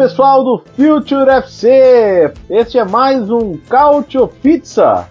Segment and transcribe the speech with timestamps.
[0.00, 2.32] Pessoal do Future FC!
[2.48, 5.06] Este é mais um Cautio Pizza,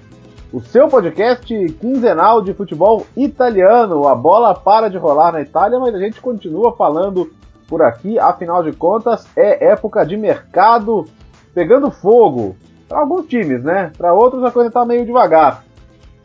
[0.52, 4.08] o seu podcast quinzenal de futebol italiano.
[4.08, 7.32] A bola para de rolar na Itália, mas a gente continua falando
[7.68, 11.06] por aqui, afinal de contas, é época de mercado
[11.54, 12.56] pegando fogo.
[12.88, 13.92] Para alguns times, né?
[13.96, 15.64] Para outros a coisa está meio devagar.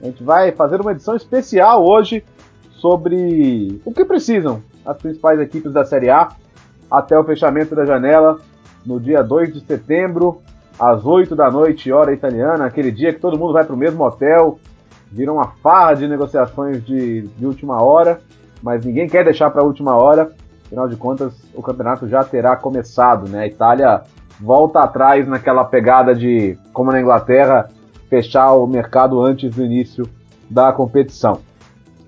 [0.00, 2.24] A gente vai fazer uma edição especial hoje
[2.70, 6.30] sobre o que precisam as principais equipes da Série A
[6.90, 8.40] até o fechamento da janela
[8.84, 10.42] no dia 2 de setembro,
[10.78, 14.04] às 8 da noite, hora italiana, aquele dia que todo mundo vai para o mesmo
[14.04, 14.58] hotel,
[15.10, 18.20] vira uma farra de negociações de, de última hora,
[18.62, 20.30] mas ninguém quer deixar para a última hora,
[20.66, 23.42] afinal de contas o campeonato já terá começado, né?
[23.42, 24.02] A Itália
[24.40, 27.70] volta atrás naquela pegada de, como na Inglaterra,
[28.08, 30.08] fechar o mercado antes do início
[30.50, 31.40] da competição.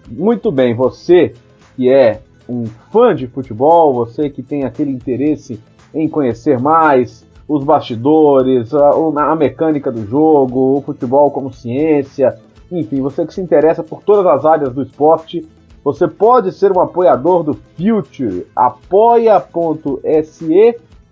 [0.08, 1.34] Muito bem, você
[1.77, 5.60] que é um fã de futebol, você que tem aquele interesse
[5.97, 12.36] em conhecer mais os bastidores, a, a, mecânica do jogo, o futebol como ciência,
[12.70, 15.48] enfim, você que se interessa por todas as áreas do esporte,
[15.83, 19.47] você pode ser um apoiador do Future, apoia.se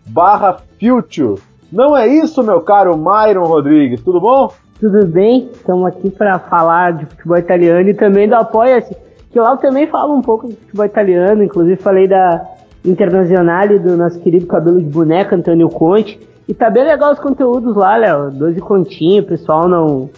[0.07, 1.41] barra Future.
[1.73, 4.53] Não é isso, meu caro Myron Rodrigues, tudo bom?
[4.81, 9.05] Tudo bem, estamos aqui para falar de futebol italiano e também do Apoia-se
[9.35, 12.54] que lá eu também falo um pouco de futebol italiano, inclusive falei da
[12.85, 16.21] Internazionale do nosso querido cabelo de boneca, Antônio Conte.
[16.47, 18.31] E tá bem legal os conteúdos lá, Léo.
[18.31, 20.11] 12 continho, o pessoal não,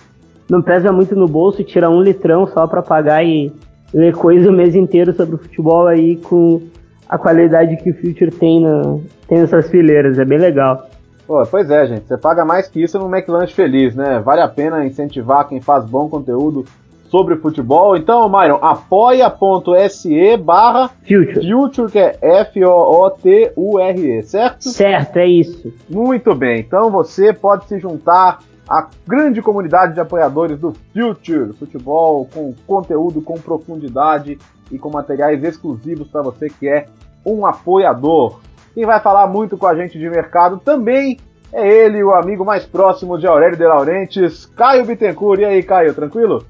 [0.50, 3.52] não pesa muito no bolso, tira um litrão só pra pagar e
[3.94, 6.60] ler coisa o mês inteiro sobre o futebol aí com
[7.08, 8.98] a qualidade que o Future tem, na,
[9.28, 10.18] tem nessas fileiras.
[10.18, 10.88] É bem legal.
[11.26, 12.06] Pô, pois é, gente.
[12.06, 14.20] Você paga mais que isso no McLanche Feliz, né?
[14.20, 16.64] Vale a pena incentivar quem faz bom conteúdo
[17.10, 17.96] sobre futebol.
[17.96, 21.50] Então, Myron, apoia.se barra Future.
[21.50, 24.68] Future, que é F-O-O-T-U-R-E, certo?
[24.68, 25.72] Certo, é isso.
[25.88, 32.28] Muito bem, então você pode se juntar à grande comunidade de apoiadores do Future Futebol,
[32.32, 34.38] com conteúdo com profundidade
[34.70, 36.86] e com materiais exclusivos para você que é
[37.24, 38.40] um apoiador.
[38.74, 41.18] Quem vai falar muito com a gente de mercado também
[41.52, 45.40] é ele, o amigo mais próximo de Aurélio de Laurentiis, Caio Bittencourt.
[45.40, 46.44] E aí, Caio, tranquilo?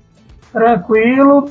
[0.56, 1.50] Tranquilo.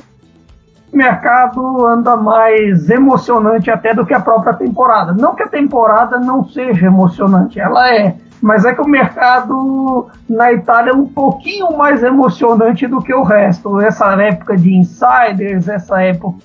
[0.92, 5.12] O mercado anda mais emocionante até do que a própria temporada.
[5.12, 8.16] Não que a temporada não seja emocionante, ela é.
[8.42, 13.22] Mas é que o mercado na Itália é um pouquinho mais emocionante do que o
[13.22, 13.80] resto.
[13.80, 16.40] Essa época de insiders, essa época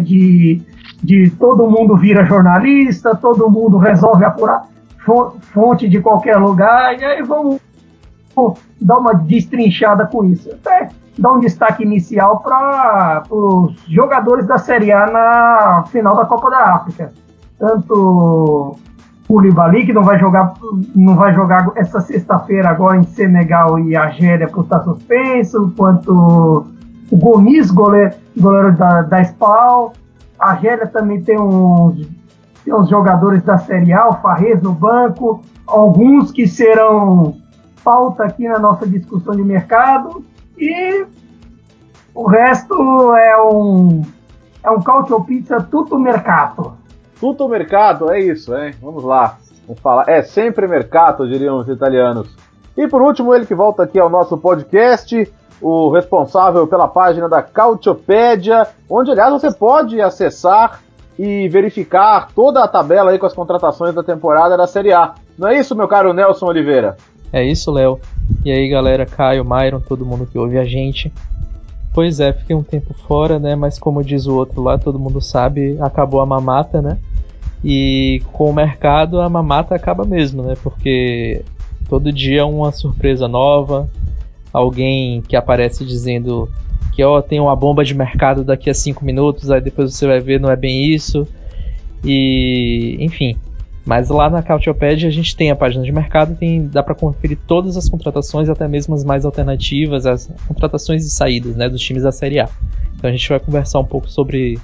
[0.00, 0.62] de,
[1.02, 4.68] de todo mundo vira jornalista, todo mundo resolve apurar
[5.52, 7.60] fonte de qualquer lugar, e aí vamos
[8.80, 10.50] dar uma destrinchada com isso.
[10.50, 10.88] Até
[11.18, 16.74] dar um destaque inicial para os jogadores da Série A na final da Copa da
[16.74, 17.12] África.
[17.58, 18.76] Tanto
[19.28, 20.54] o Libali, que não vai jogar,
[20.94, 26.66] não vai jogar essa sexta-feira agora em Senegal e Argélia por estar suspenso, quanto
[27.10, 29.94] o Gomes, goleiro, goleiro da, da SPAL.
[30.38, 32.06] A Argélia também tem uns,
[32.64, 37.34] tem uns jogadores da Série A, o Farrez no banco, alguns que serão
[37.86, 40.24] pauta aqui na nossa discussão de mercado
[40.58, 41.06] e
[42.12, 42.74] o resto
[43.14, 44.02] é um
[44.60, 46.72] é um cautio pizza tutto mercato.
[47.20, 48.74] Tutto mercato, é isso, hein?
[48.82, 49.38] Vamos lá.
[49.64, 50.08] Vamos falar.
[50.08, 52.36] É sempre mercato, diriam os italianos.
[52.76, 55.32] E por último, ele que volta aqui ao nosso podcast,
[55.62, 60.80] o responsável pela página da Cautiopédia, onde aliás você pode acessar
[61.16, 65.14] e verificar toda a tabela aí com as contratações da temporada da Série A.
[65.38, 66.96] Não é isso, meu caro Nelson Oliveira?
[67.36, 68.00] É isso, Léo.
[68.46, 71.12] E aí, galera, Caio, Myron, todo mundo que ouve a gente.
[71.92, 73.54] Pois é, fiquei um tempo fora, né?
[73.54, 76.96] Mas como diz o outro lá, todo mundo sabe, acabou a mamata, né?
[77.62, 80.54] E com o mercado a mamata acaba mesmo, né?
[80.62, 81.44] Porque
[81.90, 83.86] todo dia uma surpresa nova,
[84.50, 86.48] alguém que aparece dizendo
[86.94, 90.20] que ó, tem uma bomba de mercado daqui a 5 minutos, aí depois você vai
[90.20, 91.28] ver, não é bem isso.
[92.02, 93.36] E, enfim,
[93.86, 97.38] mas lá na Cautiopad a gente tem a página de mercado, tem, dá para conferir
[97.46, 102.02] todas as contratações, até mesmo as mais alternativas, as contratações e saídas né, dos times
[102.02, 102.48] da Série A.
[102.96, 104.58] Então a gente vai conversar um pouco sobre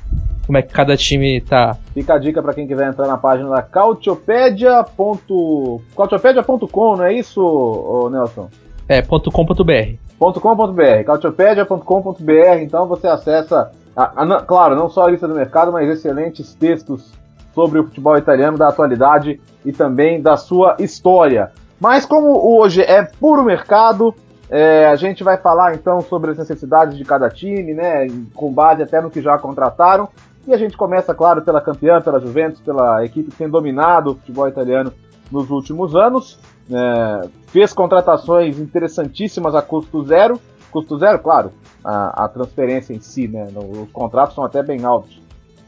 [0.45, 1.77] como é que cada time tá.
[1.95, 8.11] Fica a dica para quem quiser entrar na página da cautiopedia.com, cautiopedia.com, não é isso,
[8.11, 8.51] Nelson?
[8.89, 9.95] É, .com.br.
[10.19, 15.89] .com.br, cautiopedia.com.br, então você acessa, a, a, claro, não só a lista do mercado, mas
[15.89, 17.22] excelentes textos
[17.55, 21.53] sobre o futebol italiano, da atualidade e também da sua história.
[21.81, 24.15] Mas como hoje é puro mercado,
[24.49, 28.83] é, a gente vai falar então sobre as necessidades de cada time, né, com base
[28.83, 30.09] até no que já contrataram.
[30.47, 34.15] E a gente começa, claro, pela campeã, pela Juventus, pela equipe que tem dominado o
[34.15, 34.93] futebol italiano
[35.31, 36.39] nos últimos anos.
[36.71, 40.41] É, fez contratações interessantíssimas a custo zero.
[40.71, 41.53] Custo zero, claro,
[41.85, 43.47] a, a transferência em si, né?
[43.55, 45.21] Os contratos são até bem altos.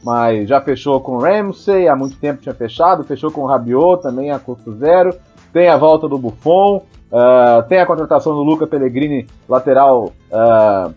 [0.05, 4.37] Mas já fechou com Ramsey, há muito tempo tinha fechado, fechou com Rabiot também a
[4.37, 5.11] custo zero.
[5.51, 10.93] Tem a volta do Buffon, uh, tem a contratação do Luca Pellegrini, lateral uh,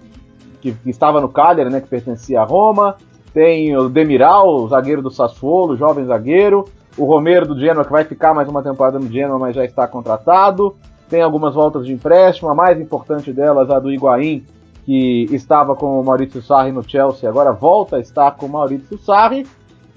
[0.60, 2.96] que, que, estava no Cagliari, né, que pertencia a Roma.
[3.32, 6.66] Tem o Demiral, o zagueiro do Sassuolo, jovem zagueiro,
[6.99, 9.88] o Romero do Genoa, que vai ficar mais uma temporada no Genoa, mas já está
[9.88, 10.76] contratado,
[11.08, 14.44] tem algumas voltas de empréstimo, a mais importante delas, a do Higuaín,
[14.88, 18.96] que estava com o Maurício Sarri no Chelsea, agora volta a estar com o Maurício
[18.96, 19.46] Sarri,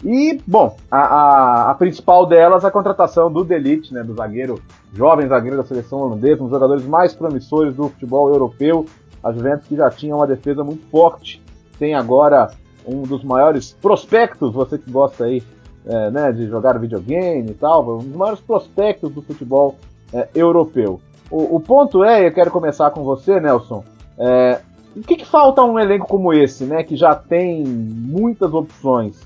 [0.04, 4.62] e, bom, a, a, a, principal delas, a contratação do Delite, né, do zagueiro,
[4.92, 8.86] jovem zagueiro da seleção holandesa, um dos jogadores mais promissores do futebol europeu,
[9.24, 11.42] a Juventus que já tinha uma defesa muito forte,
[11.80, 12.52] tem agora
[12.86, 15.42] um dos maiores prospectos, você que gosta aí
[15.86, 19.78] é, né, de jogar videogame e tal, um dos maiores prospectos do futebol
[20.12, 21.00] é, europeu.
[21.30, 23.86] O, o, ponto é, eu quero começar com você, Nelson.
[24.18, 24.60] É,
[24.96, 29.20] o que, que, falta a um elenco como esse, né, que já tem muitas opções?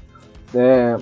[0.53, 0.97] É,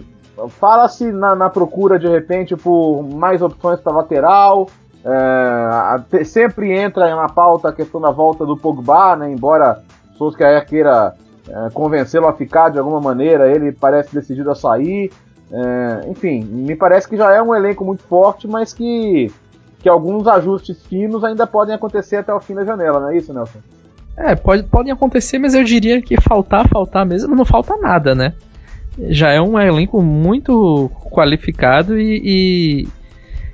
[0.49, 4.67] fala-se na, na, procura de repente por mais opções para lateral.
[5.05, 9.83] É, sempre entra na pauta a questão da volta do Pogba, né, embora
[10.17, 11.13] Solskjaer queira
[11.47, 15.11] é, convencê-lo a ficar de alguma maneira, ele parece decidido a sair.
[15.51, 19.31] É, enfim, me parece que já é um elenco muito forte, mas que,
[19.79, 23.33] que alguns ajustes finos ainda podem acontecer até o fim da janela, não é isso,
[23.33, 23.59] Nelson?
[24.15, 28.33] É, pode, podem acontecer, mas eu diria que faltar, faltar mesmo, não falta nada, né?
[29.09, 32.87] Já é um elenco muito qualificado e, e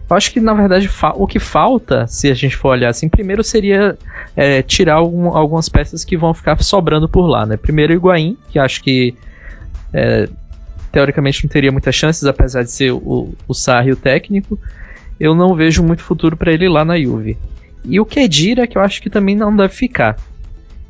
[0.10, 3.44] eu acho que, na verdade, o que falta, se a gente for olhar assim, primeiro
[3.44, 3.98] seria
[4.36, 7.56] é, tirar algum, algumas peças que vão ficar sobrando por lá, né?
[7.56, 9.14] Primeiro o Higuaín, que acho que
[9.94, 10.28] é,
[10.92, 14.60] teoricamente não teria muitas chances, apesar de ser o, o Sarri o técnico.
[15.20, 17.38] Eu não vejo muito futuro para ele lá na Juve.
[17.86, 20.18] E o Kedira, que eu acho que também não deve ficar.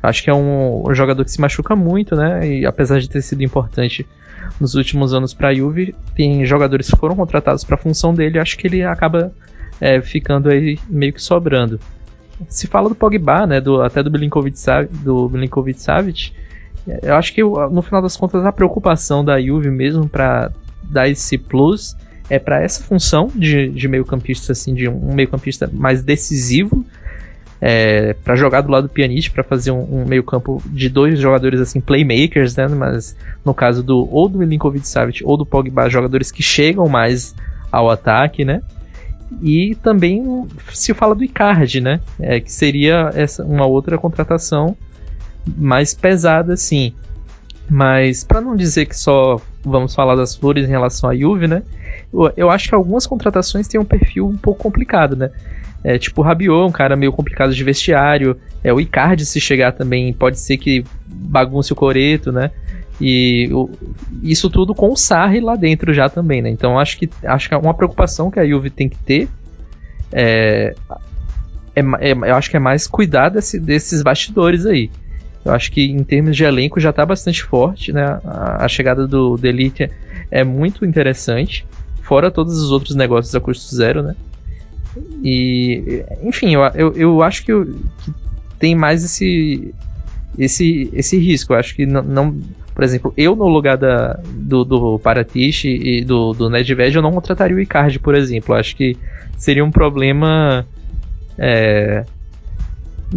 [0.02, 2.46] Acho que é um, um jogador que se machuca muito, né?
[2.46, 4.06] E apesar de ter sido importante
[4.58, 5.94] nos últimos anos para a Juve.
[6.14, 9.32] Tem jogadores que foram contratados para a função dele, acho que ele acaba
[9.80, 11.80] é, ficando aí meio que sobrando.
[12.48, 14.58] Se fala do Pogba, né, do, até do Milinkovic,
[15.02, 16.32] do Milinkovic Savic,
[17.02, 20.50] eu acho que no final das contas a preocupação da Juve mesmo para
[20.82, 21.94] dar esse plus
[22.30, 26.84] é para essa função de, de meio campista assim, de um meio campista mais decisivo
[27.60, 31.60] é, para jogar do lado do Pjanic, para fazer um, um meio-campo de dois jogadores
[31.60, 32.66] assim playmakers, né?
[32.68, 33.14] Mas
[33.44, 37.34] no caso do ou do Milinkovic Savic ou do Pogba, jogadores que chegam mais
[37.70, 38.62] ao ataque, né?
[39.42, 42.00] E também se fala do Icardi, né?
[42.18, 44.76] É, que seria essa uma outra contratação
[45.56, 46.94] mais pesada, assim.
[47.68, 51.62] Mas para não dizer que só vamos falar das flores em relação à Juve, né?
[52.36, 55.30] Eu, acho que algumas contratações têm um perfil um pouco complicado, né?
[55.82, 58.36] É, tipo o Rabiot, um cara meio complicado de vestiário.
[58.62, 62.50] É, o Icardi, se chegar também, pode ser que bagunce o coreto, né?
[63.00, 63.70] E o,
[64.22, 66.50] isso tudo com o Sarri lá dentro já também, né?
[66.50, 69.28] Então acho que, acho que é uma preocupação que a Juve tem que ter
[70.12, 70.74] é,
[71.74, 74.90] é, é, eu acho que é mais cuidar desse, desses bastidores aí.
[75.44, 78.20] Eu acho que em termos de elenco já está bastante forte, né?
[78.24, 79.90] A, a chegada do Delite é,
[80.30, 81.66] é muito interessante,
[82.10, 84.16] fora todos os outros negócios a custo zero, né?
[85.22, 88.12] E, enfim, eu, eu, eu acho que, eu, que,
[88.58, 89.72] tem mais esse,
[90.36, 91.52] esse, esse risco.
[91.52, 92.36] Eu acho que não, não
[92.74, 97.12] por exemplo, eu no lugar da, do, do Paratici e do, do Nedved, eu não
[97.12, 98.56] contrataria o Icardi, por exemplo.
[98.56, 98.96] Eu acho que
[99.36, 100.66] seria um problema
[101.38, 102.04] é,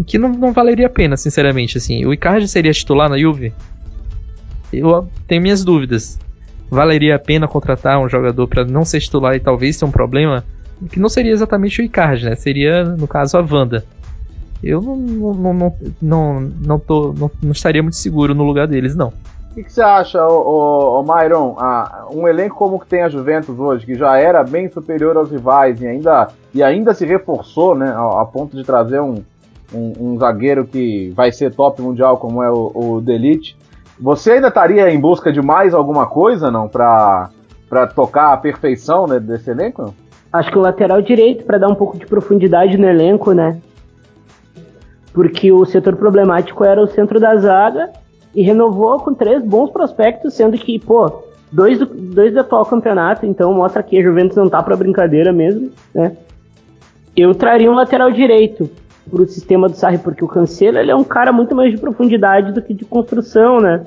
[0.06, 1.80] que não, não valeria a pena, sinceramente.
[1.80, 3.54] Assim, o Icardi seria titular na Juve?
[4.72, 6.20] Eu tenho minhas dúvidas.
[6.74, 10.44] Valeria a pena contratar um jogador para não ser titular e talvez ter um problema?
[10.90, 12.36] que não seria exatamente o Icardi, né?
[12.36, 13.84] Seria, no caso, a Wanda.
[14.64, 18.96] Eu não, não, não, não, não, tô, não, não estaria muito seguro no lugar deles,
[18.96, 19.10] não.
[19.52, 21.56] O que, que, você acha, o, o, Myron?
[21.60, 25.30] Ah, um elenco como que tem a Juventus hoje, que já era bem superior aos
[25.30, 29.22] rivais e ainda, e ainda se reforçou, né, a, a ponto de trazer um,
[29.72, 33.56] um, um, zagueiro que vai ser top mundial, como é o, o Delite.
[34.00, 37.30] Você ainda estaria em busca de mais alguma coisa, não, para
[37.96, 39.94] tocar a perfeição né, desse elenco?
[40.32, 43.60] Acho que o lateral direito para dar um pouco de profundidade no elenco, né?
[45.14, 47.92] Porque o setor problemático era o centro da zaga
[48.34, 53.28] e renovou com três bons prospectos, sendo que, pô, dois do, dois do atual campeonato,
[53.28, 56.18] então mostra que a Juventus não tá para brincadeira mesmo, né?
[57.16, 58.68] Eu traria um lateral direito
[59.10, 62.52] pro sistema do Sarri, porque o Cancelo ele é um cara muito mais de profundidade
[62.52, 63.84] do que de construção, né?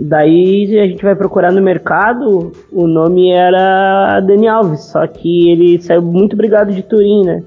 [0.00, 5.80] Daí a gente vai procurar no mercado, o nome era Dani Alves, só que ele
[5.82, 7.42] saiu muito brigado de Turim, né?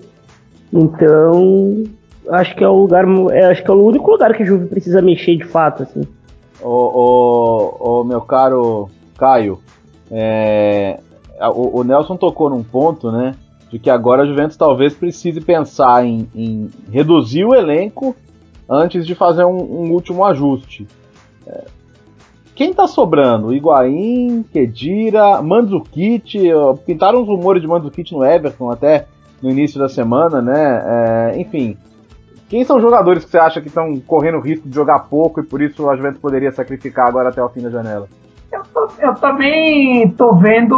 [0.72, 1.84] Então,
[2.30, 4.68] acho que é o lugar, é, acho que é o único lugar que a Juve
[4.68, 6.02] precisa mexer de fato, assim.
[6.62, 9.60] Ô, ô, ô meu caro Caio,
[10.12, 11.00] é,
[11.54, 13.36] o, o Nelson tocou num ponto, né?
[13.76, 18.16] De que agora a Juventus talvez precise pensar em, em reduzir o elenco
[18.70, 20.88] antes de fazer um, um último ajuste.
[21.46, 21.66] É,
[22.56, 23.54] quem tá sobrando?
[23.54, 26.40] Higuaín, Kedira, Mandzukic,
[26.86, 29.08] pintaram uns rumores de Mandzukic no Everton até
[29.44, 31.34] no início da semana, né?
[31.34, 31.78] É, enfim,
[32.48, 35.44] quem são os jogadores que você acha que estão correndo risco de jogar pouco e
[35.44, 38.08] por isso a Juventus poderia sacrificar agora até o fim da janela?
[38.56, 40.76] Eu, eu também tô vendo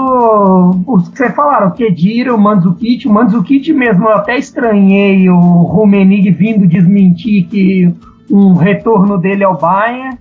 [0.88, 3.07] os que você falaram, Kedira, o Mandzukic.
[3.07, 7.93] O Mandzukic mesmo, eu até estranhei o Rumenig vindo desmentir que
[8.31, 10.17] um retorno dele ao Bayern.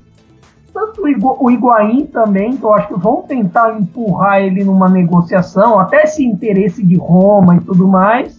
[0.72, 6.02] Tanto o Higuaín também, que eu acho que vão tentar empurrar ele numa negociação, até
[6.02, 8.38] esse interesse de Roma e tudo mais.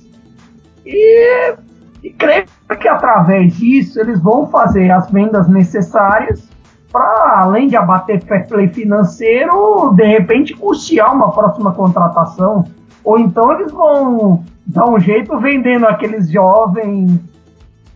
[0.86, 1.56] E,
[2.04, 2.46] e creio
[2.80, 6.48] que através disso eles vão fazer as vendas necessárias
[6.92, 12.66] para, além de abater fair play financeiro, de repente custear uma próxima contratação.
[13.04, 17.20] Ou então eles vão dar um jeito vendendo aqueles jovens,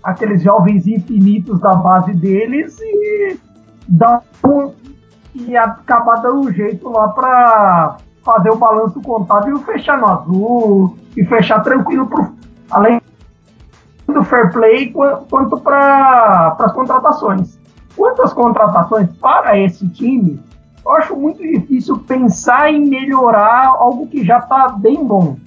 [0.04, 3.38] aqueles jovens infinitos da base deles e
[3.88, 4.74] dar um,
[5.36, 10.98] e acabar dando um jeito lá para fazer o balanço contábil e fechar no azul
[11.16, 12.34] e fechar tranquilo pro,
[12.70, 13.02] além
[14.08, 17.61] do fair play quanto para as contratações.
[17.96, 20.40] Quanto às contratações para esse time,
[20.84, 25.38] eu acho muito difícil pensar em melhorar algo que já está bem bom.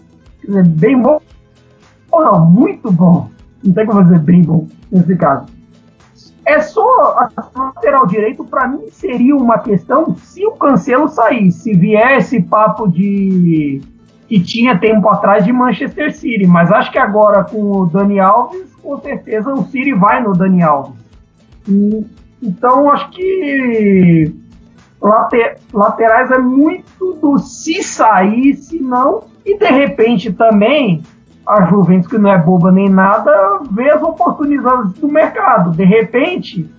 [0.41, 1.21] Quer dizer, bem bom
[2.11, 3.29] ou não, muito bom.
[3.63, 5.47] Não tem como dizer bem bom nesse caso.
[6.47, 6.83] É só
[7.17, 11.51] a lateral direito, para mim, seria uma questão se o Cancelo sair.
[11.51, 13.81] Se vier esse papo de
[14.29, 16.47] que tinha tempo atrás de Manchester City.
[16.47, 20.63] Mas acho que agora com o Dani Alves, com certeza o City vai no Dani
[20.63, 20.95] Alves.
[21.67, 22.05] E
[22.45, 24.35] então, acho que
[25.01, 31.03] later, laterais é muito do se sair, se não, e de repente também
[31.47, 35.71] a Juventus, que não é boba nem nada, vê as oportunidades do mercado.
[35.73, 36.71] De repente,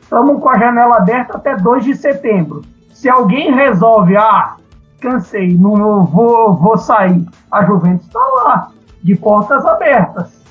[0.00, 2.62] estamos com a janela aberta até 2 de setembro.
[2.92, 4.56] Se alguém resolve, ah,
[5.00, 8.70] cansei, não vou, vou sair, a Juventus está lá,
[9.02, 10.44] de portas abertas.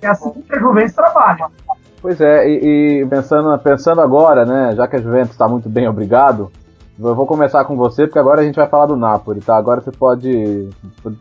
[0.00, 1.46] É assim que a Juventus trabalha.
[2.00, 5.88] Pois é, e, e, pensando, pensando agora, né, já que a Juventus está muito bem,
[5.88, 6.50] obrigado,
[7.00, 9.56] eu vou começar com você, porque agora a gente vai falar do Napoli, tá?
[9.56, 10.68] Agora você pode,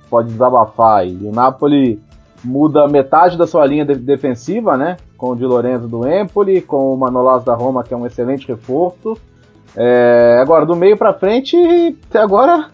[0.10, 1.16] pode desabafar aí.
[1.22, 2.02] O Napoli
[2.44, 4.98] muda metade da sua linha de, defensiva, né?
[5.16, 8.48] Com o Di Lorenzo do Empoli, com o Manolas da Roma, que é um excelente
[8.48, 9.16] reforço.
[9.76, 11.56] É, agora, do meio para frente,
[12.10, 12.70] até agora,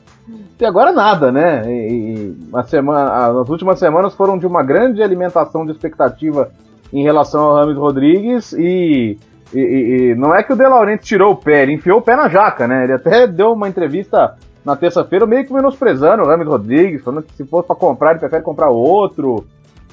[0.55, 1.69] até agora nada, né?
[1.69, 6.51] E, e uma semana, as últimas semanas foram de uma grande alimentação de expectativa
[6.93, 9.17] em relação ao Rames Rodrigues e,
[9.51, 12.15] e, e, não é que o De Laurenti tirou o pé, ele enfiou o pé
[12.15, 12.83] na jaca, né?
[12.83, 17.33] Ele até deu uma entrevista na terça-feira meio que menosprezando o Rames Rodrigues, falando que
[17.33, 19.43] se fosse para comprar ele prefere comprar outro.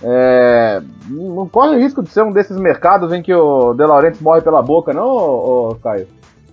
[0.03, 4.23] É, não corre o risco de ser um desses mercados em que o De Laurentiis
[4.23, 6.07] morre pela boca, não, ô, ô, Caio?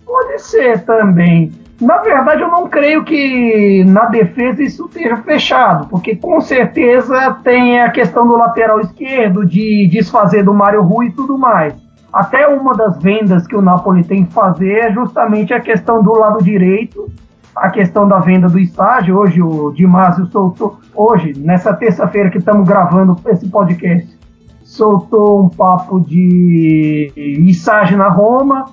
[0.05, 1.51] Pode ser também.
[1.79, 7.79] Na verdade, eu não creio que na defesa isso esteja fechado, porque com certeza tem
[7.79, 11.75] a questão do lateral esquerdo, de desfazer do Mário Rui e tudo mais.
[12.11, 16.13] Até uma das vendas que o Napoli tem que fazer é justamente a questão do
[16.13, 17.11] lado direito,
[17.55, 19.15] a questão da venda do estágio.
[19.15, 24.17] Hoje o Dimásio soltou, hoje, nessa terça-feira que estamos gravando esse podcast,
[24.63, 28.65] soltou um papo de estágio na Roma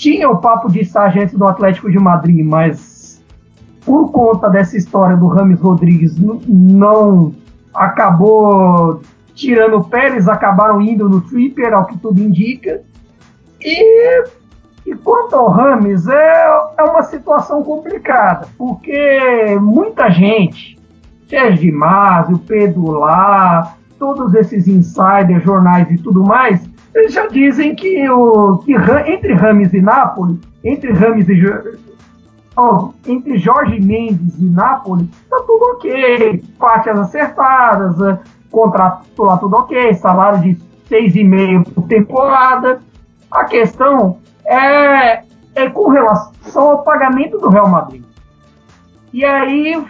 [0.00, 3.22] tinha o papo de antes do Atlético de Madrid, mas
[3.84, 6.16] por conta dessa história do Rames Rodrigues
[6.48, 7.34] não
[7.74, 9.02] acabou
[9.34, 12.80] tirando o Pérez, acabaram indo no Tripper, ao que tudo indica.
[13.60, 14.24] E,
[14.86, 16.46] e quanto ao Rames, é,
[16.78, 20.78] é uma situação complicada, porque muita gente,
[21.28, 27.26] Sérgio Di Masi, o Pedro Lá, todos esses insiders, jornais e tudo mais, eles já
[27.26, 28.74] dizem que, o, que
[29.06, 31.34] entre Rames e Nápoles, entre Rames e
[33.06, 36.44] entre Jorge Mendes e Nápoles, tá tudo ok.
[36.58, 38.18] Partes acertadas, né?
[38.50, 40.56] contrato lá tudo ok, salário de
[40.90, 42.80] 6,5 por temporada.
[43.30, 45.22] A questão é,
[45.54, 48.02] é com relação ao pagamento do Real Madrid.
[49.12, 49.82] E aí,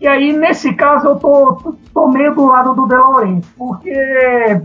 [0.00, 4.60] e aí nesse caso, eu tô, tô meio do lado do De Laurentiis, porque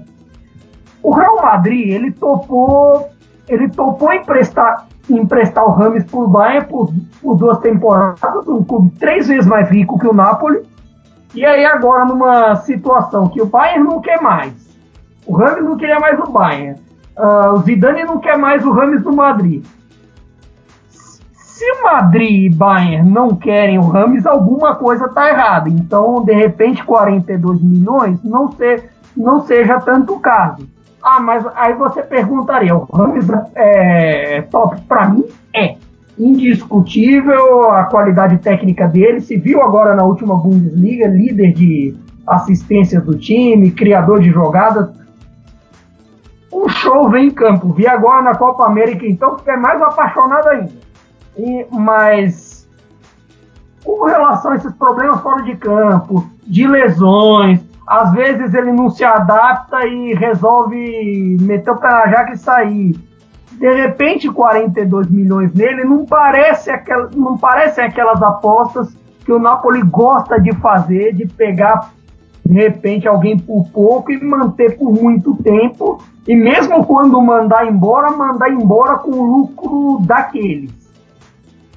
[1.07, 3.07] o Real Madrid, ele topou,
[3.47, 9.25] ele topou emprestar, emprestar o Rames por Bayern por, por duas temporadas, um clube três
[9.29, 10.63] vezes mais rico que o Napoli,
[11.33, 14.51] e aí agora numa situação que o Bayern não quer mais,
[15.25, 16.77] o Rames não queria mais o Bayern,
[17.17, 19.65] uh, o Zidane não quer mais o Rames no Madrid.
[20.89, 25.69] Se Madrid e Bayern não querem o Rames, alguma coisa está errada.
[25.69, 30.67] Então, de repente, 42 milhões não, ser, não seja tanto caso.
[31.01, 35.25] Ah, mas aí você perguntaria, o Rames é top para mim?
[35.53, 35.75] É.
[36.17, 39.21] Indiscutível a qualidade técnica dele.
[39.21, 44.89] Se viu agora na última Bundesliga, líder de assistências do time, criador de jogadas.
[46.51, 47.71] Um show vem em campo.
[47.71, 50.73] Vi agora na Copa América, então fiquei mais apaixonado ainda.
[51.37, 52.67] E, mas
[53.83, 59.06] com relação a esses problemas fora de campo, de lesões, às vezes ele não se
[59.06, 62.96] adapta e resolve meter o pé na jaca e sair.
[63.53, 69.82] De repente, 42 milhões nele não parece aquel, não parecem aquelas apostas que o Napoli
[69.84, 71.91] gosta de fazer, de pegar
[72.46, 76.01] de repente alguém por pouco e manter por muito tempo.
[76.27, 80.72] E mesmo quando mandar embora, mandar embora com o lucro daqueles.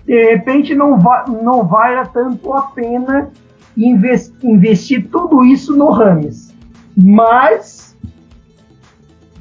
[0.05, 3.31] De repente não, va não vale tanto a pena
[3.76, 6.54] investir tudo isso no Rames.
[6.96, 7.96] Mas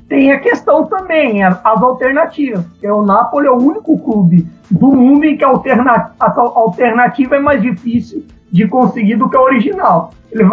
[0.07, 2.65] tem a questão também, as alternativas.
[2.65, 7.39] Porque o Napoli é o único clube do mundo em que a, a alternativa é
[7.39, 10.11] mais difícil de conseguir do que a original.
[10.31, 10.43] Ele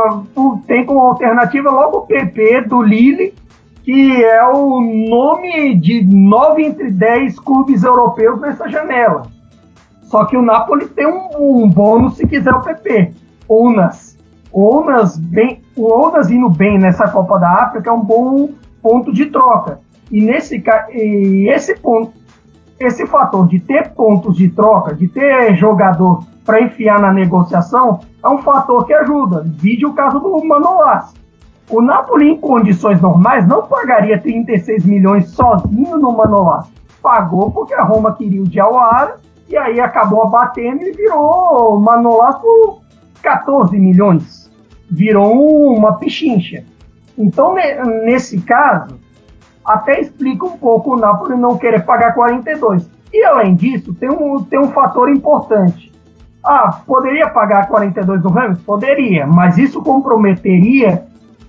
[0.66, 3.34] tem como alternativa logo o PP do Lille,
[3.82, 9.26] que é o nome de 9 entre 10 clubes europeus nessa janela.
[10.02, 13.12] Só que o Napoli tem um, um bônus se quiser o PP.
[13.48, 14.16] Unas.
[14.52, 18.50] O Unas, bem, o Unas indo bem nessa Copa da África é um bom
[18.82, 19.80] ponto de troca.
[20.10, 22.12] E nesse e esse ponto,
[22.78, 28.28] esse fator de ter pontos de troca, de ter jogador para enfiar na negociação, é
[28.28, 29.44] um fator que ajuda.
[29.44, 31.12] Vide o caso do Manolas.
[31.68, 36.68] O Napoli, em condições normais, não pagaria 36 milhões sozinho no Manolas.
[37.02, 39.16] Pagou porque a Roma queria o Diawara
[39.48, 42.85] e aí acabou abatendo e virou Manolas por
[43.22, 44.50] 14 milhões.
[44.90, 46.64] Virou uma pichincha.
[47.18, 47.54] Então,
[48.04, 48.98] nesse caso,
[49.64, 52.88] até explica um pouco o Napoli não querer pagar 42.
[53.12, 55.92] E além disso, tem um, tem um fator importante.
[56.44, 58.60] Ah, poderia pagar 42 no Rams?
[58.62, 61.04] Poderia, mas isso comprometeria,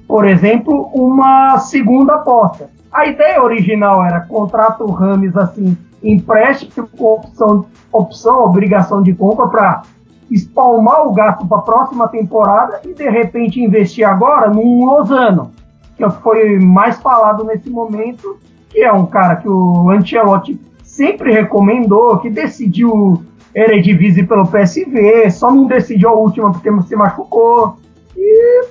[0.07, 2.69] por exemplo, uma segunda aposta.
[2.91, 9.47] A ideia original era contrato o Rames assim, empréstimo com opção, opção obrigação de compra
[9.47, 9.83] para
[10.29, 15.51] espalmar o gasto para a próxima temporada e de repente investir agora num Lozano,
[15.95, 18.37] que foi mais falado nesse momento,
[18.69, 23.23] que é um cara que o Ancelotti sempre recomendou, que decidiu
[23.55, 27.77] Eredivisie pelo PSV, só não decidiu a última porque se machucou
[28.15, 28.65] e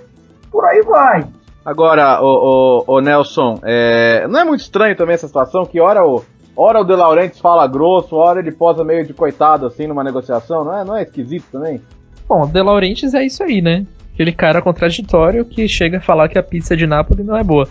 [0.50, 1.26] por aí vai.
[1.64, 6.06] Agora, o, o, o Nelson, é, não é muito estranho também essa situação que hora
[6.06, 6.22] o
[6.56, 10.64] Ora o De Laurentiis fala grosso, ora ele posa meio de coitado assim numa negociação,
[10.64, 11.82] não é, não é esquisito também?
[12.26, 13.86] Bom, o De Laurentiis é isso aí, né?
[14.14, 17.68] Aquele cara contraditório que chega a falar que a pizza de Nápoles não é boa.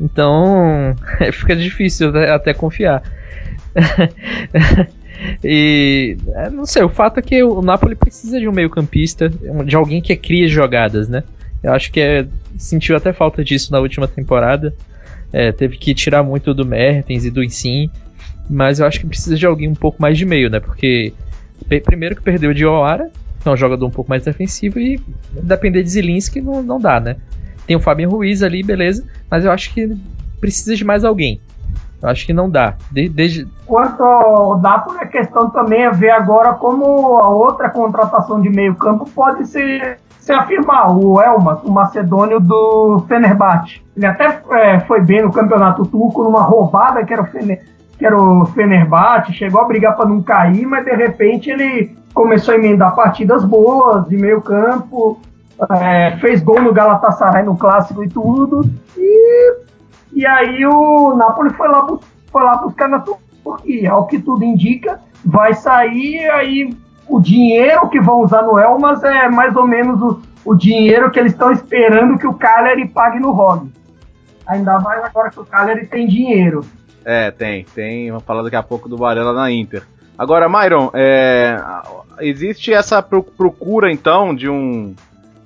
[0.00, 0.96] Então,
[1.32, 3.02] fica difícil até confiar.
[5.44, 9.76] e é, não sei, o fato é que o Napoli precisa de um meio-campista, de
[9.76, 11.22] alguém que cria jogadas, né?
[11.62, 14.74] Eu acho que é, sentiu até falta disso na última temporada.
[15.30, 17.90] É, teve que tirar muito do Mertens e do Insim
[18.48, 20.60] mas eu acho que precisa de alguém um pouco mais de meio, né?
[20.60, 21.12] Porque
[21.84, 25.00] primeiro que perdeu de Oara, que é um jogador um pouco mais defensivo, e
[25.42, 27.16] depender de Zilinski não, não dá, né?
[27.66, 29.96] Tem o Fabinho Ruiz ali, beleza, mas eu acho que
[30.40, 31.40] precisa de mais alguém.
[32.02, 32.74] Eu acho que não dá.
[32.90, 33.46] De, desde...
[33.64, 38.74] Quanto ao Napoli, a questão também é ver agora como a outra contratação de meio
[38.74, 40.96] campo pode ser se afirmar.
[40.96, 43.80] O Elmas, o macedônio do Fenerbahçe.
[43.96, 47.70] Ele até é, foi bem no campeonato turco numa roubada que era o Fenerbahçe
[48.02, 52.52] que era o Fenerbahçe, chegou a brigar para não cair, mas de repente ele começou
[52.52, 55.20] a emendar partidas boas de meio campo,
[55.70, 59.54] é, fez gol no Galatasaray no clássico e tudo, e
[60.14, 61.86] E aí o Napoli foi lá,
[62.32, 63.04] foi lá buscar na
[63.44, 63.92] Turquia.
[63.92, 66.76] Ao que tudo indica, vai sair aí
[67.08, 71.20] o dinheiro que vão usar no Elmas é mais ou menos o, o dinheiro que
[71.20, 73.70] eles estão esperando que o Cagliari pague no Rog.
[74.44, 76.64] Ainda mais agora que o Cagliari tem dinheiro.
[77.04, 77.64] É, tem.
[77.74, 78.10] Tem.
[78.10, 79.82] Vamos falar daqui a pouco do Varela na Inter.
[80.16, 81.56] Agora, Myron, é,
[82.20, 84.94] existe essa procura então de um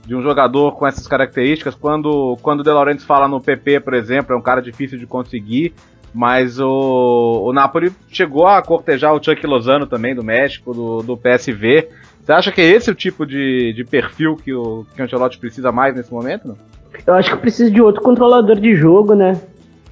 [0.06, 1.74] de um jogador com essas características.
[1.74, 5.06] Quando, quando o De Laurentiis fala no PP, por exemplo, é um cara difícil de
[5.06, 5.74] conseguir,
[6.14, 11.16] mas o, o Napoli chegou a cortejar o Chuck Lozano também, do México, do, do
[11.16, 11.88] PSV.
[12.22, 15.38] Você acha que é esse o tipo de, de perfil que o, que o Ancelotti
[15.38, 16.48] precisa mais nesse momento?
[16.48, 16.56] Não?
[17.04, 19.40] Eu acho que precisa de outro controlador de jogo, né?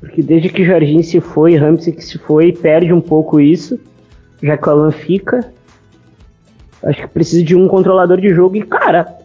[0.04, 3.80] Porque desde que Jorginho se foi, Ramsey que se foi, perde um pouco isso,
[4.42, 5.50] já que o Alan fica.
[6.82, 9.16] Acho que precisa de um controlador de jogo e, cara,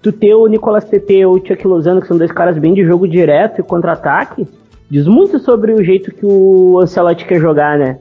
[0.00, 2.84] tu ter o Nicolas Pepe ou o Chuck Lozano, que são dois caras bem de
[2.84, 4.46] jogo direto e contra-ataque,
[4.88, 7.98] diz muito sobre o jeito que o Ancelotti quer jogar, né?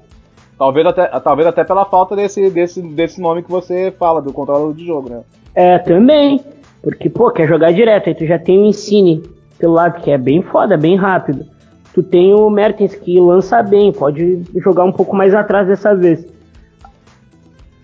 [0.60, 4.76] Talvez até, talvez até pela falta desse, desse, desse nome que você fala, do controlador
[4.76, 5.22] de jogo, né?
[5.56, 6.40] É, também.
[6.84, 9.24] Porque, pô, quer jogar direto, aí tu já tem o Insigne
[9.58, 11.46] pelo lado, que é bem foda, bem rápido.
[11.94, 16.26] Tu tem o Mertens que lança bem, pode jogar um pouco mais atrás dessa vez.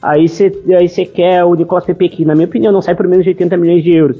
[0.01, 3.25] Aí você aí quer o Nicolas Pepe, que na minha opinião não sai por menos
[3.25, 4.17] de 80 milhões de euros.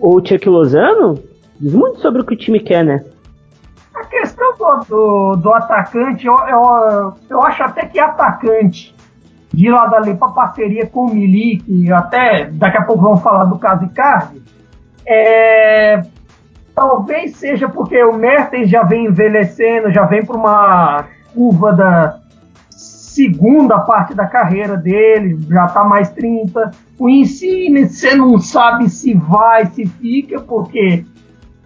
[0.00, 1.18] Ou o Chuck Lozano,
[1.60, 3.04] diz muito sobre o que o time quer, né?
[3.94, 8.94] A questão do, do, do atacante, eu, eu, eu, acho até que atacante
[9.52, 13.58] de lado ali para parceria com o Milik, até daqui a pouco vamos falar do
[13.58, 14.42] caso Icardi,
[15.06, 16.02] é,
[16.74, 21.04] talvez seja porque o Mertens já vem envelhecendo, já vem para uma
[21.34, 22.22] curva da,
[23.12, 26.70] segunda parte da carreira dele, já está mais 30.
[26.98, 31.04] O Insigne, você não sabe se vai, se fica, porque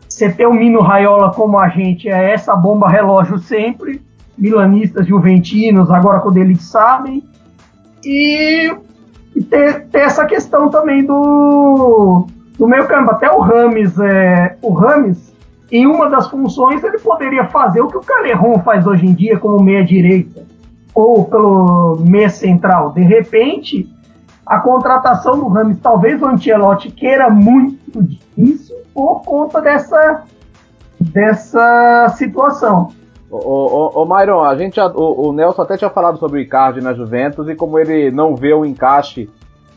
[0.08, 4.02] você tem o Mino Raiola como a gente, é essa bomba relógio sempre.
[4.36, 7.22] Milanistas, juventinos, agora quando eles sabem.
[8.04, 8.74] E,
[9.34, 12.26] e ter, ter, essa questão também do,
[12.58, 13.10] do meio campo.
[13.10, 15.34] Até o Rames, é, o Rames,
[15.70, 19.38] em uma das funções, ele poderia fazer o que o Calerron faz hoje em dia
[19.38, 20.44] como meia direita
[20.94, 22.92] ou pelo mês central.
[22.92, 23.86] De repente,
[24.46, 30.24] a contratação do Ramos, talvez o Ancelotti queira muito disso por conta dessa,
[30.98, 32.92] dessa situação.
[33.28, 37.48] Ô, ô, a gente, o, o, Nelson até tinha falado sobre o Icardi na Juventus
[37.48, 39.28] e como ele não vê o encaixe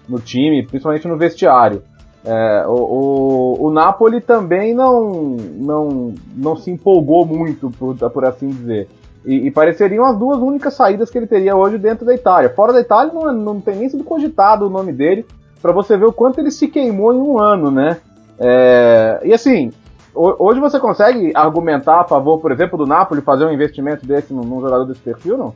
[0.08, 1.82] no time, principalmente no vestiário.
[2.24, 5.12] É, o, o, o, Napoli também não,
[5.56, 8.90] não, não se empolgou muito, por, por assim dizer.
[9.26, 12.50] E, e, pareceriam as duas únicas saídas que ele teria hoje dentro da Itália.
[12.50, 15.26] Fora da Itália não, não tem nem sido cogitado o nome dele,
[15.62, 17.98] para você ver o quanto ele se queimou em um ano, né?
[18.38, 19.72] É, e assim,
[20.14, 24.44] hoje você consegue argumentar a favor, por exemplo, do Napoli fazer um investimento desse num,
[24.44, 25.54] num jogador desse perfil, não?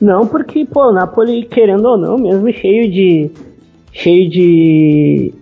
[0.00, 3.30] Não, porque, pô, o Napoli, querendo ou não, mesmo cheio de.
[3.92, 5.34] cheio de.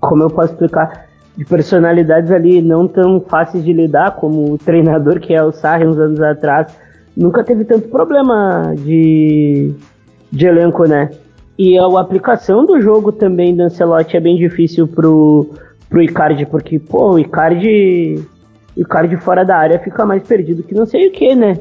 [0.00, 1.06] Como eu posso explicar?
[1.36, 5.86] De personalidades ali não tão fáceis de lidar, como o treinador que é o Sarri
[5.86, 6.74] uns anos atrás
[7.16, 9.72] nunca teve tanto problema de,
[10.32, 11.10] de elenco, né?
[11.58, 15.50] E a, aplicação do jogo também do Ancelotti é bem difícil pro,
[15.88, 18.24] pro Icardi, porque, pô, o Icardi,
[18.76, 21.58] o Icardi fora da área fica mais perdido que não sei o que, né?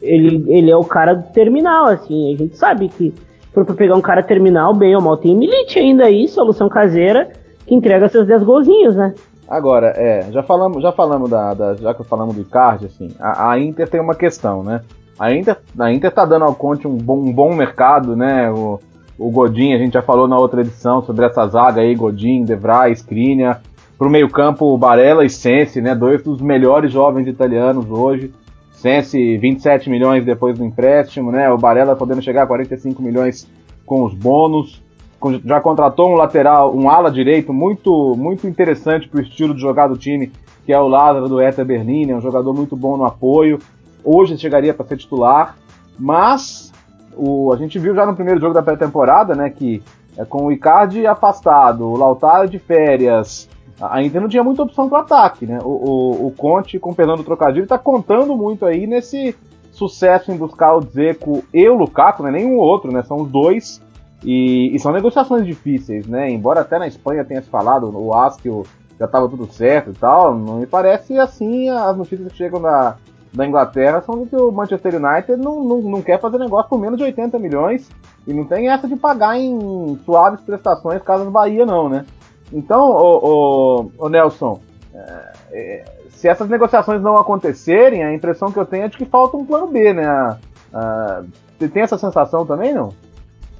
[0.00, 3.12] Ele, ele é o cara do terminal, assim, a gente sabe que
[3.54, 7.30] for pra pegar um cara terminal, bem ou mal, tem Milite ainda aí, solução caseira,
[7.64, 9.14] que entrega seus 10 golzinhos, né?
[9.48, 13.50] Agora, é, já falamos, já falamos da, da já que falamos do Icardi, assim, a,
[13.50, 14.80] a, Inter tem uma questão, né?
[15.18, 18.50] A Inter, a Inter tá dando ao Conte um bom, um bom mercado, né?
[18.50, 18.80] O,
[19.16, 22.92] o Godin, a gente já falou na outra edição sobre essa zaga aí, Godin, Devray,
[22.92, 23.62] Skriniar.
[23.96, 25.94] Pro meio campo, Barella e Sensi, né?
[25.94, 28.32] Dois dos melhores jovens italianos hoje.
[28.84, 31.50] Sensi, 27 milhões depois do empréstimo, né?
[31.50, 33.48] O Barella podendo chegar a 45 milhões
[33.86, 34.84] com os bônus
[35.42, 39.86] já contratou um lateral, um ala direito muito, muito interessante para o estilo de jogar
[39.86, 40.30] do time,
[40.66, 43.58] que é o Lázaro do Hertha Berlim, é um jogador muito bom no apoio.
[44.04, 45.56] Hoje chegaria para ser titular,
[45.98, 46.70] mas
[47.16, 49.82] o, a gente viu já no primeiro jogo da pré-temporada, né, que
[50.18, 53.48] é com o Icardi afastado, o Lautaro de férias,
[53.80, 55.58] ainda não tinha muita opção para ataque, né?
[55.62, 59.36] O, o, o Conte, com perdão do trocadilho, está contando muito aí nesse
[59.72, 62.30] sucesso em buscar o Dzeko e o Lukaku, né?
[62.30, 63.02] Nenhum outro, né?
[63.02, 63.82] São os dois
[64.22, 66.30] e, e, são negociações difíceis, né?
[66.30, 68.64] Embora até na Espanha tenha se falado, o Askell
[68.98, 72.96] já estava tudo certo e tal, não me parece assim as notícias que chegam da,
[73.32, 76.78] da Inglaterra são de que o Manchester United não, não, não quer fazer negócio por
[76.78, 77.90] menos de 80 milhões
[78.26, 82.06] e não tem essa de pagar em suaves prestações Casas Bahia não, né?
[82.52, 84.60] Então, o, o, o Nelson,
[84.94, 89.04] é, é, se essas negociações não acontecerem, a impressão que eu tenho é de que
[89.04, 90.36] falta um plano B, né?
[91.58, 92.92] você tem essa sensação também, não?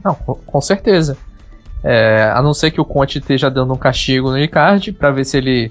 [0.04, 1.16] Não, com certeza.
[1.82, 5.24] É, a não ser que o Conte esteja dando um castigo no Icardi para ver
[5.24, 5.70] se ele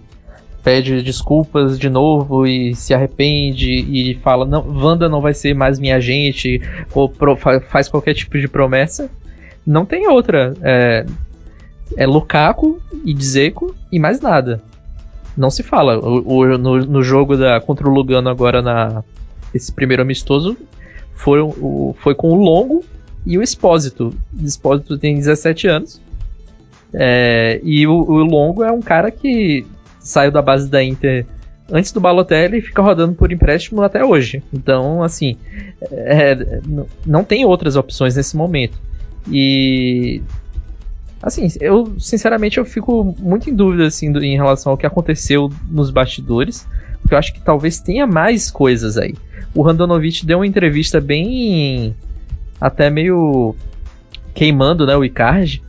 [0.63, 5.78] pede desculpas de novo e se arrepende e fala não, Wanda não vai ser mais
[5.78, 6.62] minha gente
[6.93, 9.10] ou pro, faz qualquer tipo de promessa.
[9.65, 10.54] Não tem outra.
[10.62, 11.06] É,
[11.97, 14.62] é Lukaku e Dzeko e mais nada.
[15.36, 15.97] Não se fala.
[15.97, 19.03] O, o no, no, jogo da, contra o Lugano agora na
[19.53, 20.58] esse primeiro amistoso
[21.13, 22.84] foi, o, foi com o Longo
[23.25, 24.13] e o Expósito.
[24.39, 26.01] O Expósito tem 17 anos.
[26.93, 29.65] É, e o, o Longo é um cara que
[29.99, 31.25] saiu da base da Inter
[31.71, 34.43] antes do Balotelli e fica rodando por empréstimo até hoje.
[34.53, 35.38] Então, assim,
[35.91, 36.62] é,
[37.06, 38.77] não tem outras opções nesse momento.
[39.32, 40.21] E
[41.23, 45.89] assim, eu sinceramente eu fico muito em dúvida assim em relação ao que aconteceu nos
[45.89, 46.67] bastidores,
[47.01, 49.15] porque eu acho que talvez tenha mais coisas aí.
[49.55, 51.95] O Randonovich deu uma entrevista bem
[52.59, 53.55] até meio
[54.33, 55.63] queimando, né, o Icardi,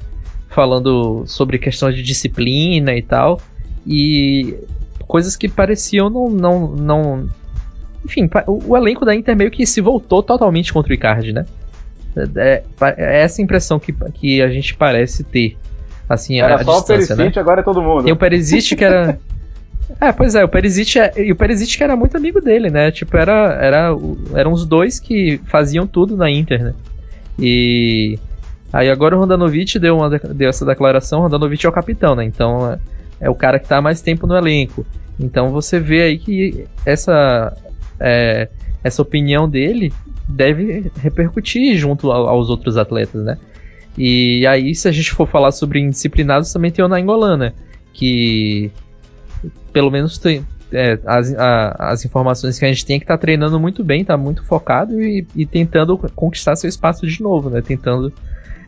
[0.49, 3.41] falando sobre questões de disciplina e tal
[3.87, 4.57] e
[5.07, 6.29] coisas que pareciam não.
[6.29, 7.29] não, não
[8.05, 11.47] enfim, o, o elenco da Inter meio que se voltou totalmente contra o Icardi, né?
[12.17, 12.63] É,
[12.97, 15.57] é essa impressão que, que a gente parece ter.
[16.09, 17.33] Assim, era a, só o Perisic, né?
[17.37, 18.05] agora é todo mundo.
[18.05, 19.19] Tem o Perisic que era.
[20.01, 22.91] é, pois é, o Perisic, é, e o Perisic que era muito amigo dele, né?
[22.91, 23.89] Tipo, era, era,
[24.35, 26.75] eram os dois que faziam tudo na Inter, né?
[27.39, 28.19] E
[28.73, 32.25] aí agora o Rondanovic deu, uma, deu essa declaração, o Rondanovic é o capitão, né?
[32.25, 32.79] Então
[33.21, 34.87] é o cara que está mais tempo no elenco.
[35.19, 37.57] Então você vê aí que essa,
[37.99, 38.49] é,
[38.85, 39.93] essa opinião dele
[40.29, 43.39] deve repercutir junto aos outros atletas, né?
[43.97, 47.53] E aí, se a gente for falar sobre indisciplinados, também tem o Nainggolan,
[47.93, 48.71] que
[49.73, 53.17] pelo menos tem, é, as, a, as informações que a gente tem é que tá
[53.17, 57.63] treinando muito bem, tá muito focado e, e tentando conquistar seu espaço de novo, né?
[57.63, 58.13] Tentando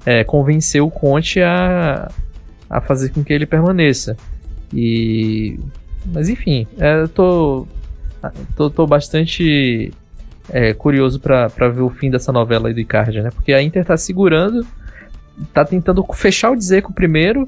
[0.05, 2.11] é, convencer o Conte a,
[2.71, 4.17] a fazer com que ele permaneça.
[4.73, 5.59] E.
[6.07, 7.67] Mas enfim, é, eu tô,
[8.55, 9.93] tô, tô bastante
[10.51, 13.31] é, curioso para ver o fim dessa novela aí do Icardi, né?
[13.31, 14.67] Porque a Inter tá segurando,
[15.53, 17.47] tá tentando fechar o Dzeko primeiro,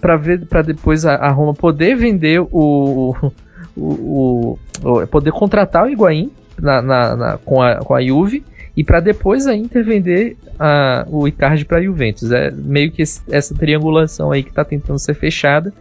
[0.00, 3.32] para ver para depois a, a, Roma poder vender o, o,
[3.76, 6.30] o, o, poder contratar o Higuaín
[6.60, 8.44] na, na, na, com, a, com a Juve
[8.76, 12.30] e para depois a Inter vender a, o Icardi para a Juventus.
[12.30, 15.72] É meio que esse, essa triangulação aí que está tentando ser fechada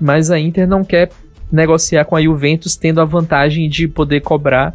[0.00, 1.10] mas a Inter não quer
[1.50, 4.74] negociar com a Juventus tendo a vantagem de poder cobrar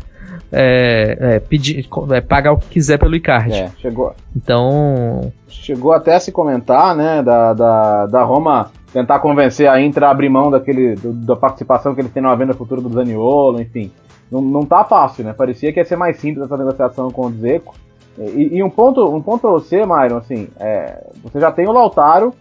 [0.52, 3.54] é, é, pedir, é, pagar o que quiser pelo Icardi.
[3.54, 4.14] É, chegou.
[4.36, 5.32] Então.
[5.48, 10.12] Chegou até a se comentar, né, da, da, da Roma tentar convencer a Inter a
[10.12, 13.92] abrir mão daquele, do, da participação que eles têm na venda futura do Zaniolo, enfim.
[14.32, 15.34] Não, não tá fácil, né?
[15.34, 17.76] Parecia que ia ser mais simples essa negociação com o Zeco.
[18.18, 21.72] E, e um ponto, um ponto pra você, Myron, assim, é, você já tem o
[21.72, 22.34] Lautaro,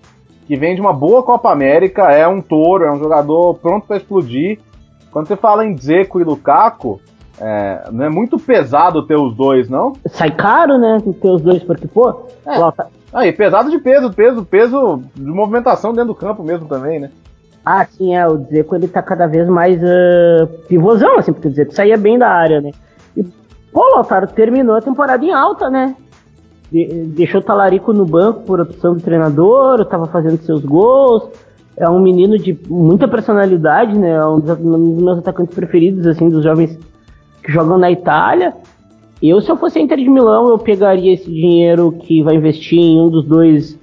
[0.46, 3.96] que vem de uma boa Copa América, é um touro, é um jogador pronto para
[3.96, 4.59] explodir.
[5.11, 7.00] Quando você fala em Dzeko e Lukaku,
[7.40, 9.92] é, não é muito pesado ter os dois, não?
[10.07, 10.99] Sai caro, né?
[11.21, 12.27] Ter os dois, porque, pô.
[12.47, 12.90] É.
[13.12, 17.11] Aí, pesado de peso, peso, peso de movimentação dentro do campo mesmo também, né?
[17.64, 18.27] Ah, sim, é.
[18.27, 22.18] O Dzeko ele tá cada vez mais uh, pivôzão, assim, porque o Dzeko saía bem
[22.18, 22.71] da área, né?
[23.16, 23.23] E,
[23.73, 25.95] pô, o Lautaro terminou a temporada em alta, né?
[27.09, 31.29] deixou o Talarico no banco por opção do treinador, estava fazendo seus gols.
[31.77, 34.12] É um menino de muita personalidade, né?
[34.12, 36.79] É um dos, um dos meus atacantes preferidos, assim, dos jovens
[37.46, 38.55] jogam na Itália.
[39.22, 42.78] Eu, se eu fosse a Inter de Milão, eu pegaria esse dinheiro que vai investir
[42.78, 43.78] em um dos dois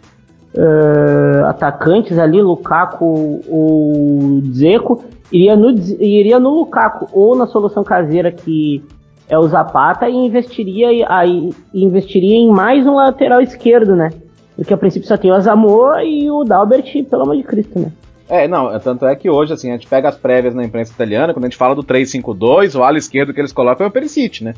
[0.53, 8.31] uh, atacantes ali, Lukaku ou Dzeko, iria no, iria no Lukaku ou na solução caseira
[8.31, 8.83] que
[9.29, 14.09] é o Zapata e investiria, aí, investiria em mais um lateral esquerdo, né?
[14.55, 17.91] Porque a princípio só tem o Azamor e o Dalbert, pelo amor de Cristo, né?
[18.29, 21.33] É, não, tanto é que hoje, assim, a gente pega as prévias na imprensa italiana,
[21.33, 24.43] quando a gente fala do 3-5-2, o ala esquerdo que eles colocam é o Perisic,
[24.43, 24.53] né?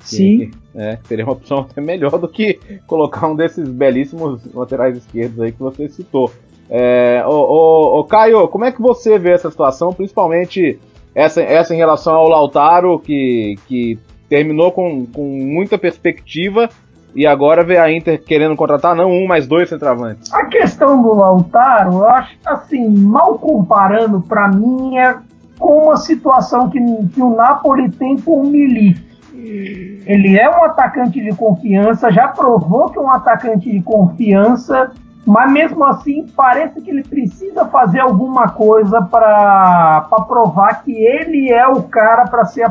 [0.00, 0.38] Sim.
[0.38, 5.40] Que, é, seria uma opção até melhor do que colocar um desses belíssimos laterais esquerdos
[5.40, 6.32] aí que você citou.
[6.68, 10.80] É, ô, ô, ô, Caio, como é que você vê essa situação, principalmente
[11.14, 16.68] essa, essa em relação ao Lautaro, que, que terminou com, com muita perspectiva
[17.14, 20.32] e agora vê a Inter querendo contratar não um, mas dois centroavantes.
[20.32, 25.16] A questão do Lautaro, eu acho assim, mal comparando, para mim é
[25.58, 26.78] com uma situação que,
[27.14, 29.00] que o Napoli tem com o Milik.
[29.34, 34.90] Ele é um atacante de confiança, já provou que é um atacante de confiança
[35.24, 41.66] mas mesmo assim parece que ele precisa fazer alguma coisa para provar que ele é
[41.66, 42.64] o cara para ser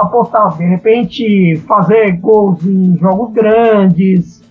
[0.00, 0.58] apostado.
[0.58, 4.42] De repente, fazer gols em jogos grandes,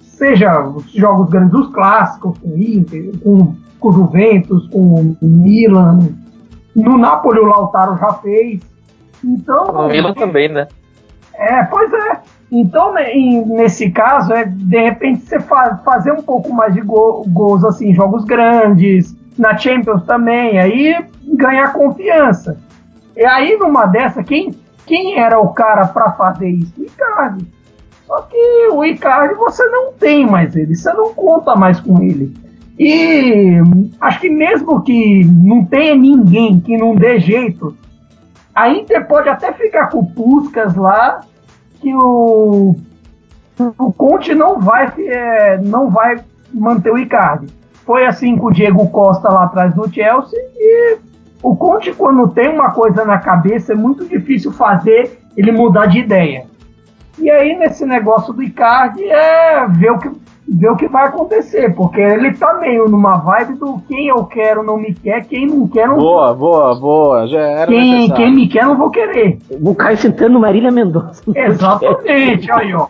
[0.00, 6.00] seja os jogos grandes, os clássicos, com Inter, com, com Juventus, com Milan.
[6.74, 8.60] No Napoli o Lautaro já fez.
[9.24, 10.68] Então, o Milan também, né?
[11.34, 12.20] É, pois é.
[12.50, 16.80] Então, né, em, nesse caso, é de repente você fa fazer um pouco mais de
[16.80, 20.96] go gols assim, jogos grandes, na Champions também, aí
[21.34, 22.58] ganhar confiança.
[23.16, 24.54] E aí, numa dessa, quem,
[24.86, 26.72] quem era o cara para fazer isso?
[26.78, 27.46] O Icardi.
[28.06, 32.32] Só que o Icardi você não tem mais ele, você não conta mais com ele.
[32.78, 33.56] E
[34.00, 37.76] acho que mesmo que não tenha ninguém que não dê jeito,
[38.54, 41.20] a Inter pode até ficar com o Puskas lá,
[41.80, 42.76] que o,
[43.78, 46.22] o Conte não vai, é, não vai
[46.52, 47.46] manter o Icardi.
[47.84, 50.98] Foi assim com o Diego Costa lá atrás no Chelsea e
[51.46, 56.00] o Conte, quando tem uma coisa na cabeça, é muito difícil fazer ele mudar de
[56.00, 56.44] ideia.
[57.20, 60.10] E aí, nesse negócio do Icardi, é ver o que,
[60.48, 64.64] ver o que vai acontecer, porque ele tá meio numa vibe do quem eu quero
[64.64, 67.28] não me quer, quem não quer não Boa, boa, boa.
[67.28, 69.38] Já era quem, quem me quer não vou querer.
[69.48, 71.22] O Caio sentando Marília Mendonça.
[71.32, 72.88] Exatamente, aí ó.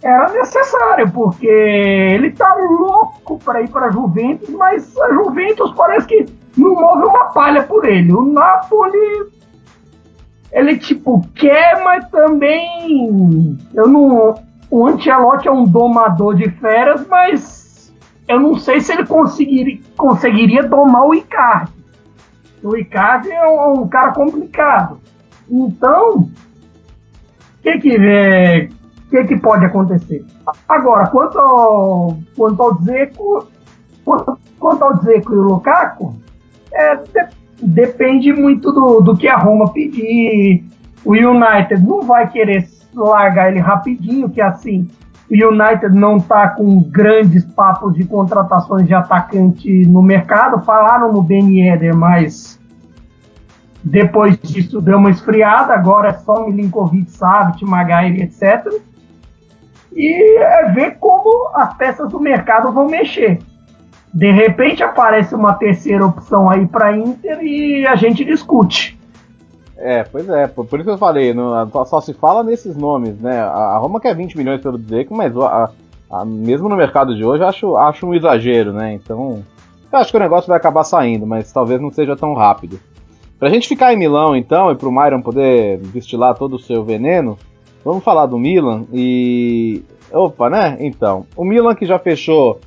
[0.00, 6.45] Era necessário, porque ele tá louco para ir para Juventus, mas a Juventus parece que
[6.56, 8.12] não move uma palha por ele.
[8.12, 9.26] O Napoli
[10.52, 14.34] ele tipo quer, mas também eu não
[14.70, 17.94] o Ancelotti é um domador de feras, mas
[18.26, 21.72] eu não sei se ele conseguiria, conseguiria domar o Icardi.
[22.62, 24.98] O Icardi é um, um cara complicado.
[25.48, 26.30] Então, o
[27.62, 28.68] que que, é,
[29.08, 30.24] que que pode acontecer?
[30.68, 33.46] Agora, quanto ao, quanto ao Zeco,
[34.04, 36.16] quanto, quanto ao Zeco e o Lukaku,
[36.76, 37.28] é, de,
[37.62, 40.64] depende muito do, do que a Roma pedir.
[41.04, 44.88] O United não vai querer largar ele rapidinho, que assim,
[45.30, 50.64] o United não está com grandes papos de contratações de atacante no mercado.
[50.64, 52.60] Falaram no Ben Yedder, mas
[53.82, 55.74] depois disso deu uma esfriada.
[55.74, 58.72] Agora é só Milinkovic, Savic, Maguire, etc.
[59.92, 63.38] E é ver como as peças do mercado vão mexer.
[64.16, 68.98] De repente aparece uma terceira opção aí para Inter e a gente discute.
[69.76, 71.34] É, pois é, por, por isso que eu falei,
[71.70, 73.38] só, só, se fala nesses nomes, né?
[73.38, 75.70] A, a, Roma quer 20 milhões pelo Dzeko, mas a,
[76.10, 78.94] a, mesmo no mercado de hoje acho, acho um exagero, né?
[78.94, 79.44] Então,
[79.92, 82.80] eu acho que o negócio vai acabar saindo, mas talvez não seja tão rápido.
[83.38, 87.36] Pra gente ficar em Milão, então, e pro Myron poder destilar todo o seu veneno,
[87.84, 89.84] vamos falar do Milan e.
[90.10, 90.78] Opa, né?
[90.80, 92.60] Então, o Milan que já fechou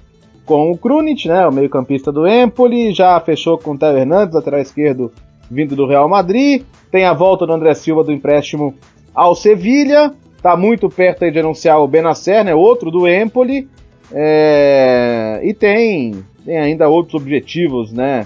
[0.49, 4.59] com o Krunic, né, o meio-campista do Empoli, já fechou com o Theo Hernandes, lateral
[4.59, 5.11] esquerdo
[5.47, 8.73] vindo do Real Madrid, tem a volta do André Silva do empréstimo
[9.13, 13.69] ao Sevilha, está muito perto de anunciar o Benacer, né, outro do Empoli,
[14.11, 18.25] é, e tem, tem ainda outros objetivos, né,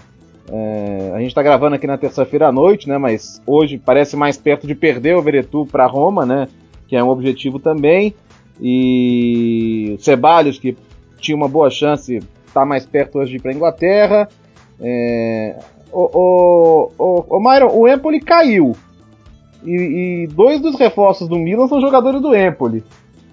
[0.49, 4.37] é, a gente está gravando aqui na terça-feira à noite, né, mas hoje parece mais
[4.37, 6.47] perto de perder o Veretu para Roma, né,
[6.87, 8.15] que é um objetivo também,
[8.61, 10.77] e o Ceballos, que
[11.23, 14.27] tinha uma boa chance, está mais perto hoje de ir para Inglaterra.
[14.79, 15.55] É,
[15.91, 18.75] o, o, o, o, Myron, o Empoli caiu.
[19.63, 22.83] E, e, dois dos reforços do Milan são jogadores do Empoli.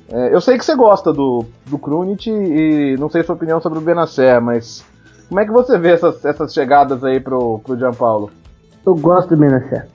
[0.09, 3.79] É, eu sei que você gosta do, do Krunic e não sei sua opinião sobre
[3.79, 4.85] o Benacer, mas
[5.29, 8.31] como é que você vê essas, essas chegadas aí pro, pro Gianpaulo?
[8.87, 9.88] Eu gosto do Benacer.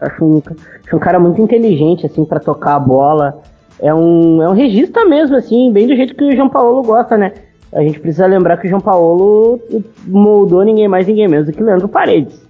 [0.00, 0.42] Acho um,
[0.84, 3.42] acho um cara muito inteligente, assim, para tocar a bola
[3.82, 7.18] é um, é um regista mesmo, assim, bem do jeito que o João Paulo gosta,
[7.18, 7.32] né?
[7.72, 9.60] A gente precisa lembrar que o João Paulo
[10.06, 12.40] moldou ninguém mais, ninguém menos do que Leandro Paredes.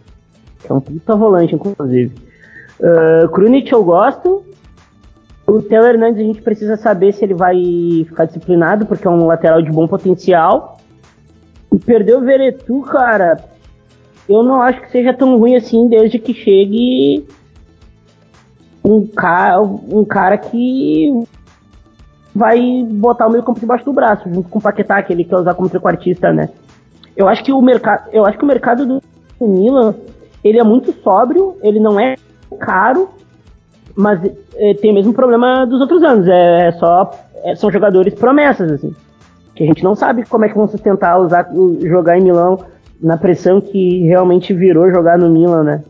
[0.60, 2.12] Que é um puta volante, inclusive.
[2.78, 4.44] Uh, Krunic eu gosto.
[5.46, 7.56] O Theo Hernandes a gente precisa saber se ele vai
[8.06, 10.78] ficar disciplinado, porque é um lateral de bom potencial.
[11.72, 13.42] E perder o Veretu, cara,
[14.28, 17.26] eu não acho que seja tão ruim assim desde que chegue
[18.84, 21.24] um cara, um cara que
[22.34, 25.36] vai botar o meio campo debaixo do braço, junto com o Paquetá, que ele quer
[25.36, 26.48] usar como trequartista, né?
[27.16, 29.02] Eu acho que o mercado, eu acho que o mercado do
[29.40, 29.94] Milan,
[30.42, 32.16] ele é muito sóbrio, ele não é
[32.58, 33.10] caro,
[33.94, 34.18] mas
[34.56, 37.10] é, tem o mesmo problema dos outros anos, é, é só
[37.44, 38.94] é, são jogadores promessas assim.
[39.54, 41.50] Que a gente não sabe como é que vão sustentar usar
[41.82, 42.64] jogar em Milão
[43.00, 45.84] na pressão que realmente virou jogar no Milan, né?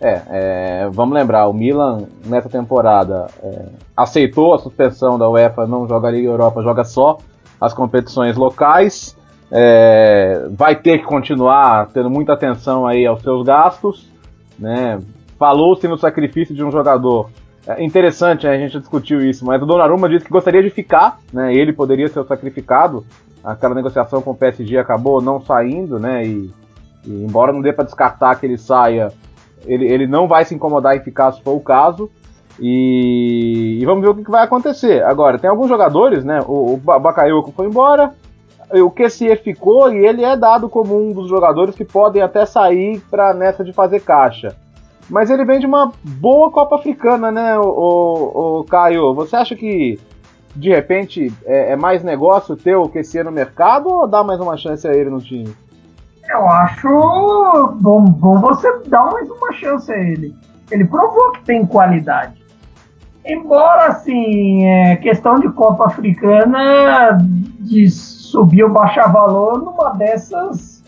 [0.00, 3.66] É, é, vamos lembrar, o Milan nessa temporada é,
[3.96, 7.18] aceitou a suspensão da UEFA, não joga Liga Europa, joga só
[7.60, 9.16] as competições locais.
[9.50, 14.10] É, vai ter que continuar tendo muita atenção aí aos seus gastos,
[14.58, 15.00] né?
[15.38, 17.30] Falou-se no sacrifício de um jogador.
[17.66, 21.18] É interessante, né, a gente discutiu isso, mas o Donnarumma disse que gostaria de ficar,
[21.32, 21.54] né?
[21.54, 23.04] Ele poderia ser sacrificado.
[23.42, 26.26] Aquela negociação com o PSG acabou não saindo, né?
[26.26, 26.50] E,
[27.04, 29.12] e embora não dê para descartar que ele saia,
[29.64, 32.10] ele, ele não vai se incomodar em ficar se for o caso.
[32.58, 35.04] E, e vamos ver o que, que, vai acontecer.
[35.04, 36.40] Agora, tem alguns jogadores, né?
[36.46, 38.14] O, o Bakayoko foi embora,
[38.72, 43.00] o QCE ficou e ele é dado como um dos jogadores que podem até sair
[43.10, 44.56] para nessa de fazer caixa.
[45.08, 49.14] Mas ele vem de uma boa Copa Africana, né, o, o, o Caio?
[49.14, 50.00] Você acha que
[50.54, 54.56] de repente é, é, mais negócio ter o QC no mercado ou dar mais uma
[54.56, 55.54] chance a ele no time?
[56.28, 60.34] Eu acho bom, bom você dar mais uma chance a ele.
[60.70, 62.44] Ele provou que tem qualidade.
[63.24, 67.18] Embora, assim, é, questão de Copa Africana,
[67.60, 70.82] de subir ou baixar valor, numa dessas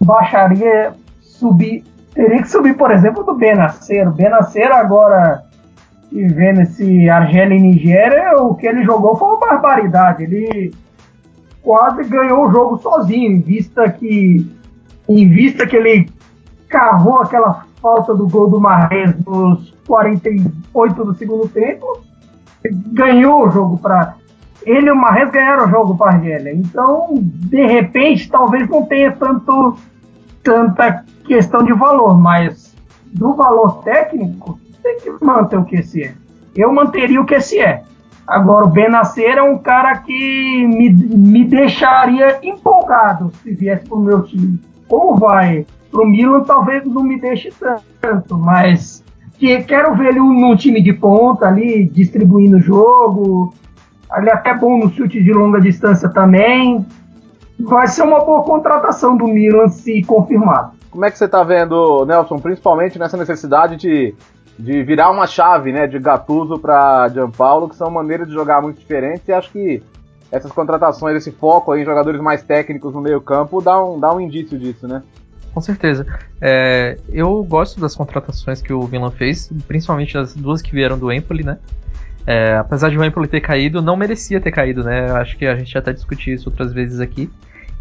[0.00, 1.84] baixaria, subir.
[2.14, 4.08] Teria que subir, por exemplo, do Benacer.
[4.08, 5.42] O Benacer agora,
[6.10, 10.22] vendo esse Argélia e Nigéria, o que ele jogou foi uma barbaridade.
[10.22, 10.72] Ele
[11.62, 14.48] quase ganhou o jogo sozinho, em vista que,
[15.08, 16.10] em vista que ele
[16.68, 22.00] cavou aquela falta do gol do Marrez nos 48 do segundo tempo,
[22.92, 24.14] ganhou o jogo para
[24.64, 26.52] ele e o Marrez ganharam o jogo para Argélia.
[26.52, 29.76] Então, de repente, talvez não tenha tanto
[30.42, 32.74] tanta questão de valor, mas
[33.12, 36.14] do valor técnico, tem que manter o que se é.
[36.54, 37.82] Eu manteria o que se é.
[38.26, 44.00] Agora, o Benacer é um cara que me, me deixaria empolgado se viesse para o
[44.00, 44.60] meu time.
[44.88, 47.52] Ou vai para o Milan, talvez não me deixe
[48.00, 49.04] tanto, mas
[49.38, 53.54] que quero ver ele num time de ponta ali, distribuindo o jogo.
[54.16, 56.86] Ele é até bom no chute de longa distância também.
[57.60, 60.72] Vai ser uma boa contratação do Milan se confirmado.
[60.90, 64.14] Como é que você está vendo, Nelson, principalmente nessa necessidade de
[64.58, 68.78] de virar uma chave, né, de Gattuso para Gianpaolo, que são maneiras de jogar muito
[68.78, 69.82] diferentes, e acho que
[70.30, 74.20] essas contratações, esse foco em jogadores mais técnicos no meio campo, dá um, dá um
[74.20, 75.02] indício disso, né?
[75.54, 76.06] Com certeza.
[76.40, 81.10] É, eu gosto das contratações que o Milan fez, principalmente as duas que vieram do
[81.10, 81.58] Empoli, né?
[82.26, 85.10] É, apesar de o Empoli ter caído, não merecia ter caído, né?
[85.12, 87.30] Acho que a gente já até discutiu isso outras vezes aqui.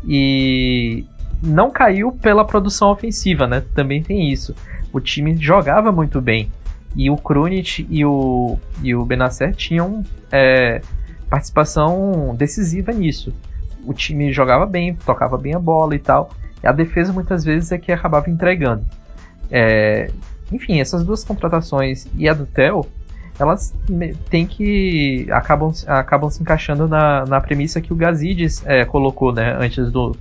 [0.08, 1.04] E
[1.43, 3.64] não caiu pela produção ofensiva, né?
[3.74, 4.56] Também tem isso.
[4.93, 6.52] O time jogava muito bem.
[6.96, 10.82] E o Krunic e o, e o Benacer tinham é,
[11.36, 13.34] participação decisiva nisso.
[13.86, 16.32] O time jogava bem, tocava bem a bola e tal.
[16.64, 18.86] E a defesa muitas vezes é que acabava entregando.
[19.52, 20.10] É,
[20.50, 22.86] enfim, essas duas contratações e a do Theo,
[23.38, 23.74] elas
[24.30, 25.28] têm que.
[25.30, 30.16] acabam, acabam se encaixando na, na premissa que o Gazidis é, colocou né, antes do,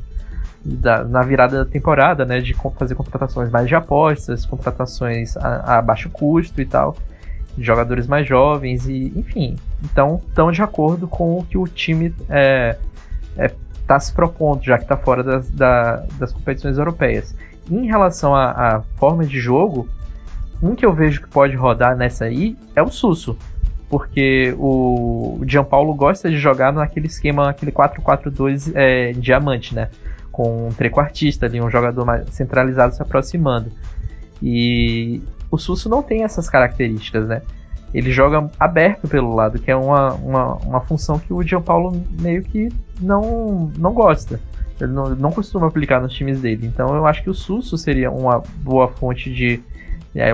[0.64, 5.80] da, na virada da temporada, né, de fazer contratações mais de apostas, contratações a, a
[5.80, 6.96] baixo custo e tal,
[7.56, 9.54] jogadores mais jovens e, enfim,
[9.84, 12.78] então estão de acordo com o que o time está é,
[13.36, 13.54] é,
[13.86, 17.34] tá se propondo, já que está fora das, da, das competições europeias.
[17.70, 19.88] Em relação à forma de jogo,
[20.62, 23.36] um que eu vejo que pode rodar nessa aí é o Susso.
[23.88, 29.88] Porque o Gianpaulo gosta de jogar naquele esquema, aquele 4-4-2 é, diamante, né?
[30.34, 33.70] com um trequartista ali, um jogador mais centralizado se aproximando.
[34.42, 37.40] E o Susso não tem essas características, né?
[37.94, 42.42] Ele joga aberto pelo lado, que é uma, uma, uma função que o Gianpaulo meio
[42.42, 42.68] que
[43.00, 44.40] não, não gosta.
[44.80, 46.66] Ele não, não costuma aplicar nos times dele.
[46.66, 49.62] Então eu acho que o Susso seria uma boa fonte de,
[50.12, 50.30] é,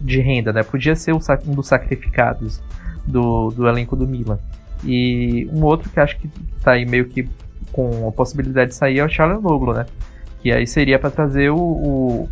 [0.00, 0.64] de renda, né?
[0.64, 2.60] Podia ser um dos sacrificados
[3.06, 4.40] do, do elenco do Milan.
[4.84, 7.28] E um outro que acho que está aí meio que
[7.70, 9.40] com a possibilidade de sair é o Charles
[9.76, 9.86] né?
[10.40, 12.28] Que aí seria para trazer o, o,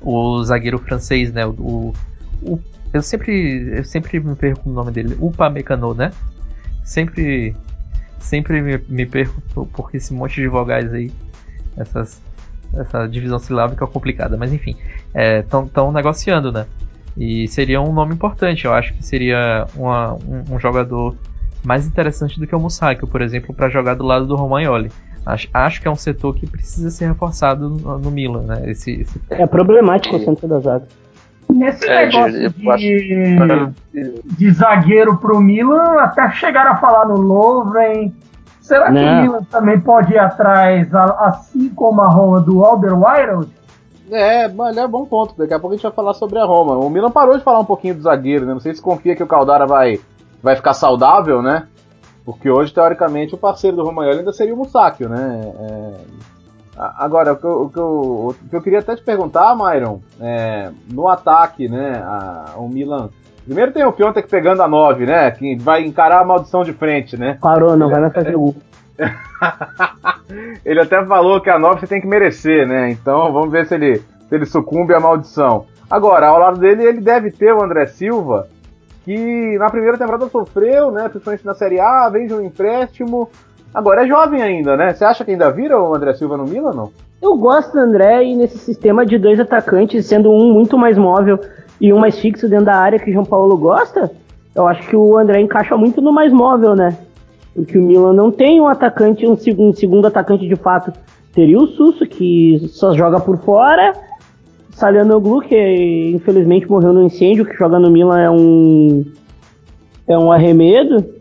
[0.00, 1.46] o, zagueiro francês, né?
[1.46, 1.92] O,
[2.42, 2.58] o,
[2.92, 6.10] eu sempre eu sempre me perco o nome dele, o Pamecano, né?
[6.84, 7.54] Sempre
[8.18, 11.10] sempre me, me perco por, por esse monte de vogais aí,
[11.76, 12.20] essas
[12.72, 14.76] essa divisão silábica complicada, mas enfim,
[15.40, 16.66] estão é, negociando, né?
[17.16, 21.16] E seria um nome importante, eu acho que seria uma, um, um jogador
[21.64, 24.90] mais interessante do que o Musaki, por exemplo, para jogar do lado do Romagnoli.
[25.26, 28.70] Acho, acho que é um setor que precisa ser reforçado no, no Milan, né?
[28.70, 29.20] Esse, esse...
[29.28, 30.86] É problemático o centro da zaga.
[31.52, 38.12] Nesse é, negócio de, de, de zagueiro pro Milan, até chegaram a falar no Lovren.
[38.60, 39.00] Será Não.
[39.00, 43.50] que o Milan também pode ir atrás, assim como a Roma do Alderweireld?
[44.10, 45.34] É, mas é bom ponto.
[45.36, 46.76] Daqui a pouco a gente vai falar sobre a Roma.
[46.76, 48.52] O Milan parou de falar um pouquinho do zagueiro, né?
[48.52, 50.00] Não sei se confia que o Caldara vai
[50.42, 51.66] vai ficar saudável, né?
[52.24, 55.52] Porque hoje, teoricamente, o parceiro do Romagnoli ainda seria o Musacchio, né?
[55.58, 55.94] É...
[56.96, 60.00] Agora, o que, eu, o, que eu, o que eu, queria até te perguntar, Myron,
[60.20, 63.10] é, no ataque, né, a, o Milan...
[63.44, 67.16] Primeiro tem o Piontek pegando a 9, né, que vai encarar a maldição de frente,
[67.18, 67.38] né?
[67.40, 68.54] Parou, não vai fazer gol.
[70.64, 72.90] ele até falou que a 9 você tem que merecer, né?
[72.90, 75.66] Então vamos ver se ele, se ele sucumbe à maldição.
[75.90, 78.46] Agora, ao lado dele, ele deve ter o André Silva,
[79.04, 81.08] que na primeira temporada sofreu, né?
[81.08, 83.28] Principalmente na Série A, vem de um empréstimo.
[83.74, 84.92] Agora é jovem ainda, né?
[84.92, 86.90] Você acha que ainda vira o André Silva no Milan, não?
[87.22, 91.38] Eu gosto do André e nesse sistema de dois atacantes, sendo um muito mais móvel
[91.80, 94.10] e um mais fixo dentro da área que o João Paulo gosta,
[94.54, 96.96] eu acho que o André encaixa muito no mais móvel, né?
[97.54, 100.92] Porque o Milan não tem um atacante, um, segundo, um segundo atacante de fato.
[101.32, 103.92] Teria o Susso, que só joga por fora.
[104.70, 109.04] Salianoglu, que infelizmente morreu no incêndio, que joga no Milan é um.
[110.08, 111.19] É um arremedo.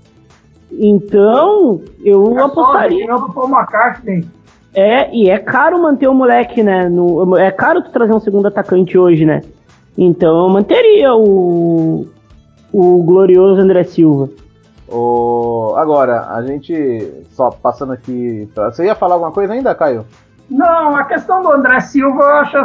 [0.71, 3.05] Então, eu é apostaria.
[3.07, 4.25] Só, do Paul McCartney.
[4.73, 6.87] É, e é caro manter o moleque, né?
[6.87, 9.41] No, é caro tu trazer um segundo atacante hoje, né?
[9.97, 12.07] Então eu manteria o,
[12.71, 14.29] o glorioso André Silva.
[14.87, 15.73] O...
[15.75, 18.49] Agora, a gente só passando aqui.
[18.55, 20.05] Você ia falar alguma coisa ainda, Caio?
[20.49, 22.57] Não, a questão do André Silva eu acho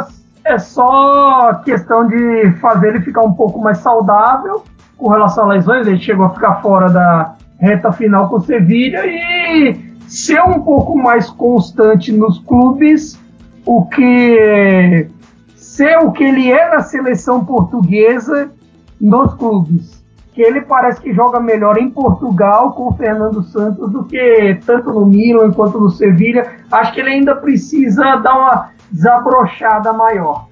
[0.43, 4.63] é só questão de fazer ele ficar um pouco mais saudável
[4.97, 5.87] com relação a lesões.
[5.87, 9.75] Ele chegou a ficar fora da reta final com o Sevilha e
[10.07, 13.19] ser um pouco mais constante nos clubes,
[13.65, 15.07] o que
[15.55, 18.51] ser o que ele é na seleção portuguesa
[18.99, 19.95] nos clubes
[20.35, 24.91] que ele parece que joga melhor em Portugal com o Fernando Santos do que tanto
[24.91, 26.57] no Milan quanto no Sevilha.
[26.69, 30.49] Acho que ele ainda precisa dar uma desabrochada maior.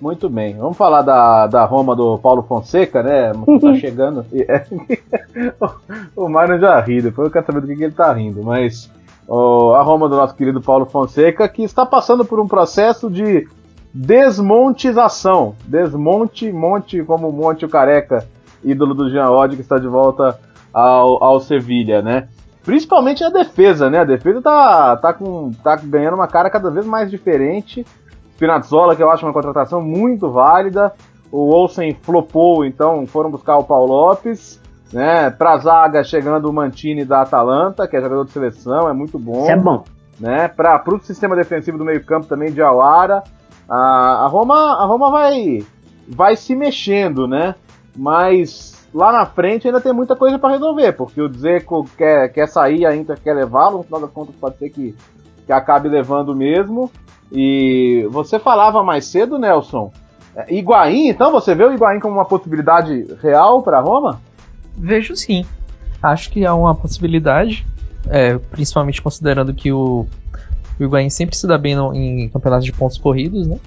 [0.00, 3.32] Muito bem, vamos falar da, da Roma do Paulo Fonseca, né?
[3.60, 4.24] Tá chegando.
[6.14, 8.90] o Mário já ri, depois eu quero saber do que, que ele tá rindo, mas
[9.28, 13.48] a Roma do nosso querido Paulo Fonseca, que está passando por um processo de
[13.92, 15.54] desmontização.
[15.64, 18.26] Desmonte, monte como Monte o Careca
[18.66, 20.38] ídolo do Jean Odd, que está de volta
[20.72, 22.28] ao, ao Sevilha, né?
[22.64, 24.00] Principalmente a defesa, né?
[24.00, 27.86] A defesa tá, tá, com, tá ganhando uma cara cada vez mais diferente.
[28.36, 30.92] Spinazzola, que eu acho uma contratação muito válida.
[31.32, 34.60] O Olsen flopou, então foram buscar o Paulo Lopes.
[34.92, 35.30] Né?
[35.30, 39.42] Pra zaga, chegando o Mantini da Atalanta, que é jogador de seleção, é muito bom.
[39.42, 39.84] Isso é bom.
[40.20, 40.48] Né?
[40.48, 43.24] Para o sistema defensivo do meio-campo também de Awara.
[43.68, 45.64] A, a, Roma, a Roma vai,
[46.08, 47.56] vai se mexendo, né?
[47.96, 52.46] mas lá na frente ainda tem muita coisa para resolver, porque o Dzeko quer, quer
[52.46, 54.94] sair, a Inter quer levá-lo, no final das contas pode ser que,
[55.46, 56.90] que acabe levando mesmo.
[57.30, 59.92] E você falava mais cedo, Nelson,
[60.34, 64.20] é, Higuaín, então você vê o Higuaín como uma possibilidade real para Roma?
[64.76, 65.44] Vejo sim.
[66.02, 67.66] Acho que há uma possibilidade,
[68.08, 70.06] é, principalmente considerando que o,
[70.78, 73.58] o Higuaín sempre se dá bem no, em campeonatos de pontos corridos, né?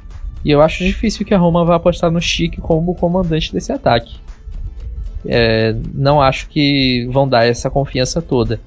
[0.43, 4.17] E eu acho difícil que a Roma vá apostar no Chique como comandante desse ataque.
[5.25, 8.59] É, não acho que vão dar essa confiança toda.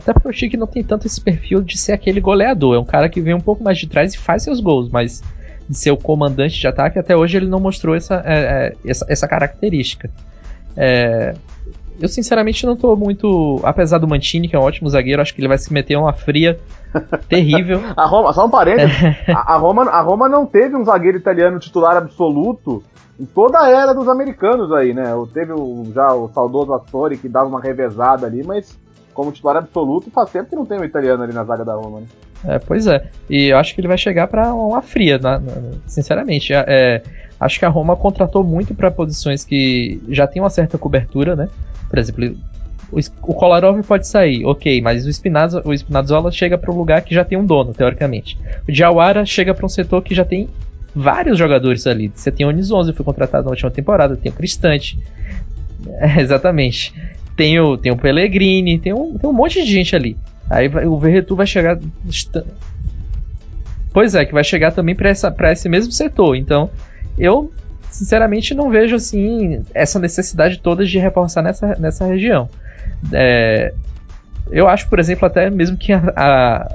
[0.00, 2.74] Até porque o Chique não tem tanto esse perfil de ser aquele goleador.
[2.74, 5.22] É um cara que vem um pouco mais de trás e faz seus gols, mas
[5.68, 9.06] de ser o comandante de ataque, até hoje ele não mostrou essa, é, é essa,
[9.08, 10.10] essa, característica.
[10.76, 11.34] É,
[12.00, 13.60] eu sinceramente não estou muito.
[13.62, 16.12] Apesar do Mantini, que é um ótimo zagueiro, acho que ele vai se meter uma
[16.12, 16.58] fria
[17.28, 17.80] terrível.
[17.96, 18.96] a Roma, só um parênteses,
[19.28, 22.82] a, a, Roma, a Roma não teve um zagueiro italiano titular absoluto
[23.18, 25.12] em toda a era dos americanos aí, né?
[25.32, 28.78] Teve o, já o saudoso Astori que dava uma revezada ali, mas
[29.12, 32.00] como titular absoluto faz tempo que não tem um italiano ali na zaga da Roma,
[32.00, 32.06] né?
[32.44, 33.10] É, pois é.
[33.28, 35.40] E eu acho que ele vai chegar para uma fria, na,
[35.86, 36.52] sinceramente.
[36.52, 37.02] É, é,
[37.38, 41.48] acho que a Roma contratou muito para posições que já tem uma certa cobertura, né?
[41.88, 42.34] Por exemplo,
[42.90, 47.14] o, Kolarov pode sair, ok, mas o, Spinazzo, o Spinazzola chega para um lugar que
[47.14, 48.38] já tem um dono, teoricamente.
[48.68, 50.48] O Diawara chega para um setor que já tem
[50.94, 52.10] vários jogadores ali.
[52.14, 54.98] Você tem o Onis11, foi contratado na última temporada, tem o Cristante.
[55.98, 56.92] É, exatamente.
[57.40, 60.14] Tem o, tem o Pellegrini, tem um, tem um monte de gente ali.
[60.50, 61.78] Aí vai, o Verretu vai chegar.
[63.94, 66.36] Pois é, que vai chegar também para esse mesmo setor.
[66.36, 66.68] Então,
[67.18, 67.50] eu
[67.90, 72.46] sinceramente não vejo assim essa necessidade toda de reforçar nessa, nessa região.
[73.10, 73.72] É,
[74.52, 76.68] eu acho, por exemplo, até mesmo que a, a,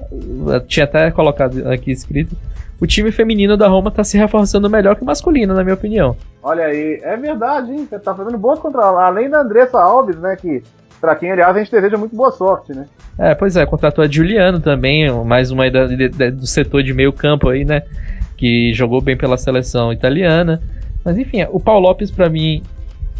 [0.67, 2.35] tinha até colocado aqui escrito,
[2.79, 6.15] o time feminino da Roma está se reforçando melhor que o masculino, na minha opinião.
[6.43, 7.87] Olha aí, é verdade, hein?
[7.89, 10.61] Você tá fazendo boas contra além da Andressa Alves, né, que
[10.99, 12.85] para quem, aliás, a gente deseja muito boa sorte, né?
[13.17, 15.85] É, pois é, contratou a Juliano também, mais uma aí da,
[16.29, 17.83] do setor de meio campo aí, né,
[18.35, 20.61] que jogou bem pela seleção italiana.
[21.03, 22.63] Mas enfim, o Paulo Lopes para mim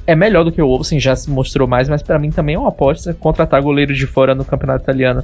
[0.08, 2.60] é melhor do que o Olsen, já se mostrou mais, mas para mim também é
[2.60, 5.24] uma aposta contratar goleiro de fora no campeonato italiano.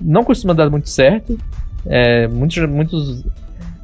[0.00, 1.38] Não costuma dar muito certo.
[1.86, 3.24] É, muitos, muitos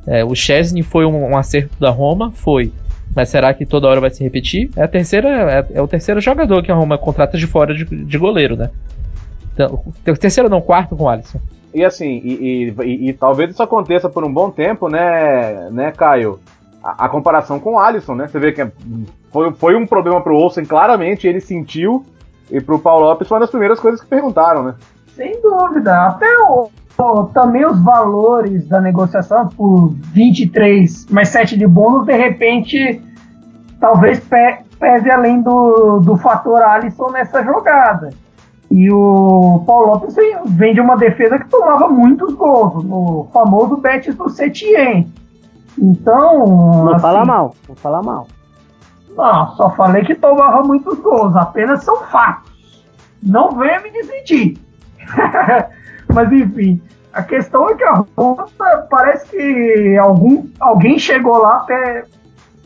[0.06, 2.72] é, o Chesney foi um, um, acerto da Roma, foi.
[3.14, 4.70] Mas será que toda hora vai se repetir?
[4.76, 7.84] É a terceira, é, é o terceiro jogador que a Roma contrata de fora de,
[7.84, 8.70] de goleiro, né?
[9.52, 9.82] Então,
[10.18, 11.40] terceiro não, quarto com o Alisson.
[11.74, 16.40] E assim, e, e, e, talvez isso aconteça por um bom tempo, né, né, Caio?
[16.82, 18.26] A, a comparação com o Alisson, né?
[18.26, 18.70] Você vê que é,
[19.30, 22.04] foi, foi um problema pro Olsen, claramente, ele sentiu,
[22.50, 24.74] e pro Paulo Lopes foi uma das primeiras coisas que perguntaram, né?
[25.20, 26.06] Sem dúvida.
[26.06, 32.16] Até o, o, também os valores da negociação por 23 mais 7 de bônus, de
[32.16, 33.02] repente,
[33.78, 38.08] talvez pe, pese além do, do fator Alisson nessa jogada.
[38.70, 40.16] E o Paulo Lopes
[40.46, 45.12] vem de uma defesa que tomava muitos gols, no famoso Betis do Setien.
[45.78, 46.46] Então.
[46.46, 48.26] Não assim, fala mal, não fala mal.
[49.14, 52.86] Não, só falei que tomava muitos gols, apenas são fatos.
[53.22, 54.69] Não venha me desmentir.
[56.12, 56.80] Mas enfim,
[57.12, 58.46] a questão é que a Roma
[58.88, 62.04] parece que algum, alguém chegou lá até.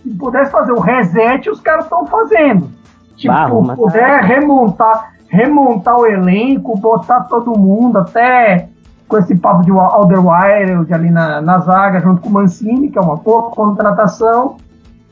[0.03, 2.71] Se pudesse fazer o reset, os caras estão fazendo.
[3.17, 4.27] Tipo, bah, puder tá...
[4.27, 8.69] remontar remontar o elenco, botar todo mundo, até
[9.09, 13.01] com esse papo de Alderweireld ali na, na zaga, junto com o Mancini, que é
[13.01, 14.57] uma boa contratação.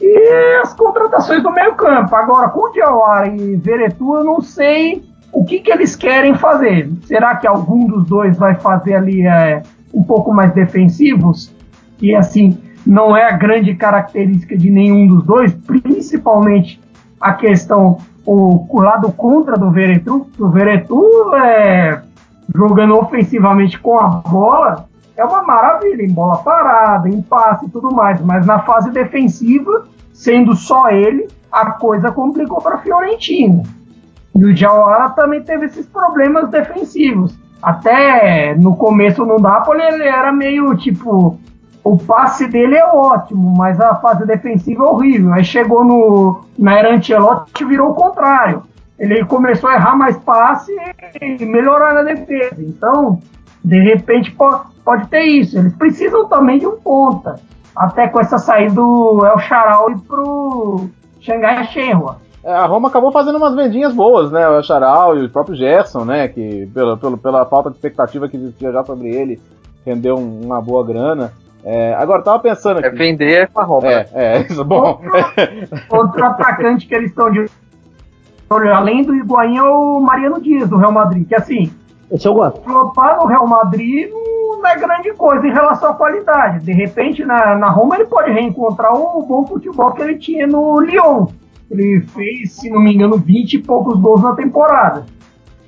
[0.01, 2.15] E as contratações do meio campo.
[2.15, 6.91] Agora, com o Diawara e Veretu, eu não sei o que, que eles querem fazer.
[7.05, 9.63] Será que algum dos dois vai fazer ali é,
[9.93, 11.53] um pouco mais defensivos?
[12.01, 16.81] E assim, não é a grande característica de nenhum dos dois, principalmente
[17.21, 22.01] a questão o, o lado contra do Veretu, o Veretu é,
[22.55, 27.93] jogando ofensivamente com a bola é uma maravilha, em bola parada, em passe e tudo
[27.93, 33.63] mais, mas na fase defensiva, sendo só ele, a coisa complicou para a Fiorentina.
[34.35, 37.37] E o Jauara também teve esses problemas defensivos.
[37.63, 41.39] Até no começo no Napoli ele era meio tipo
[41.85, 45.33] o passe dele é ótimo, mas a fase defensiva é horrível.
[45.33, 48.63] Aí chegou no, na era Ancelotti e virou o contrário.
[48.99, 50.73] Ele começou a errar mais passe
[51.21, 52.57] e melhorar na defesa.
[52.59, 53.21] Então,
[53.65, 55.59] de repente, pode, pode ter isso.
[55.59, 57.41] Eles precisam também de um ponta.
[57.75, 60.89] Até com essa saída do El Charal pro
[61.21, 62.19] Xangai Shenhua.
[62.45, 64.49] É, a Roma acabou fazendo umas vendinhas boas, né?
[64.49, 66.29] O Charal e o próprio Gerson, né?
[66.29, 69.41] Que pela, pela, pela falta de expectativa que existia já sobre ele,
[69.87, 71.33] rendeu uma boa grana.
[71.65, 72.89] É, agora, tava pensando aqui.
[72.89, 73.89] É vender com a Roma.
[73.89, 75.01] É, é, isso, bom.
[75.01, 77.47] Outro, outro atacante que eles estão de
[78.71, 81.73] além do Higuaín é o Mariano Dias, do Real Madrid, que assim,
[82.11, 82.61] esse eu gosto.
[82.61, 86.65] Flopar no Real Madrid não é grande coisa em relação à qualidade.
[86.65, 90.81] De repente, na, na Roma, ele pode reencontrar o bom futebol que ele tinha no
[90.81, 91.27] Lyon.
[91.73, 95.07] Ele fez, se não me engano, 20 e poucos gols na temporada.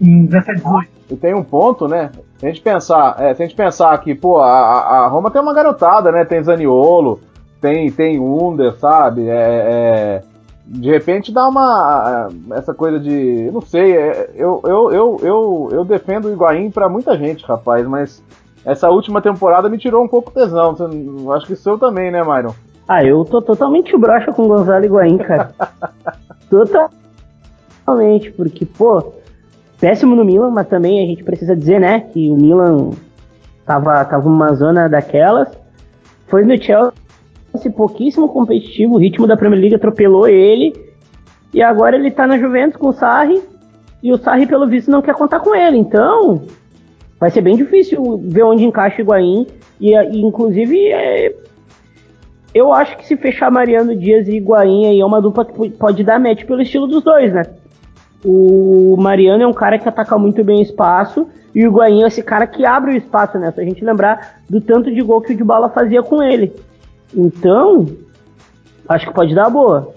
[0.00, 0.88] Em 17, 18.
[1.10, 2.10] E tem um ponto, né?
[2.36, 5.40] Se a gente pensar, é, se a gente pensar que, pô, a, a Roma tem
[5.40, 6.24] uma garotada, né?
[6.24, 7.20] Tem Zaniolo,
[7.60, 9.28] tem, tem Under, sabe?
[9.28, 10.22] É, é,
[10.66, 12.28] de repente dá uma.
[12.52, 13.50] Essa coisa de.
[13.50, 17.86] Não sei, é, eu, eu, eu, eu, eu defendo o Higuaín pra muita gente, rapaz,
[17.86, 18.22] mas
[18.64, 20.76] essa última temporada me tirou um pouco tesão.
[21.34, 22.54] Acho que o seu também, né, Myron?
[22.86, 25.50] Ah, eu tô totalmente broxa com o Gonzalo Higuaín, cara.
[26.50, 29.12] totalmente, porque, pô
[29.84, 32.92] péssimo no Milan, mas também a gente precisa dizer, né, que o Milan
[33.66, 35.48] tava, tava numa zona daquelas.
[36.26, 40.72] Foi no Chelsea pouquíssimo competitivo, o ritmo da Premier League atropelou ele.
[41.52, 43.42] E agora ele tá na Juventus com o Sarri,
[44.02, 45.76] e o Sarri, pelo visto, não quer contar com ele.
[45.76, 46.42] Então,
[47.20, 49.46] vai ser bem difícil ver onde encaixa o Higuaín.
[49.78, 51.34] E, e inclusive, é,
[52.54, 56.04] eu acho que se fechar Mariano Dias e Higuaín aí é uma dupla que pode
[56.04, 57.42] dar match pelo estilo dos dois, né?
[58.24, 62.06] O Mariano é um cara que ataca muito bem o espaço e o Higuaín é
[62.06, 63.50] esse cara que abre o espaço, né?
[63.50, 66.54] Se a gente lembrar do tanto de gol que o de bala fazia com ele.
[67.12, 67.86] Então,
[68.88, 69.92] acho que pode dar boa.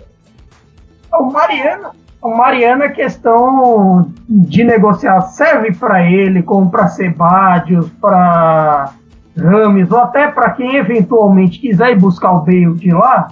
[1.14, 1.90] O Mariano,
[2.22, 5.22] o Mariano é questão de negociar.
[5.22, 8.94] Serve para ele, como para Sebadios, para
[9.38, 13.30] Rames, ou até para quem eventualmente quiser ir buscar o Bale de lá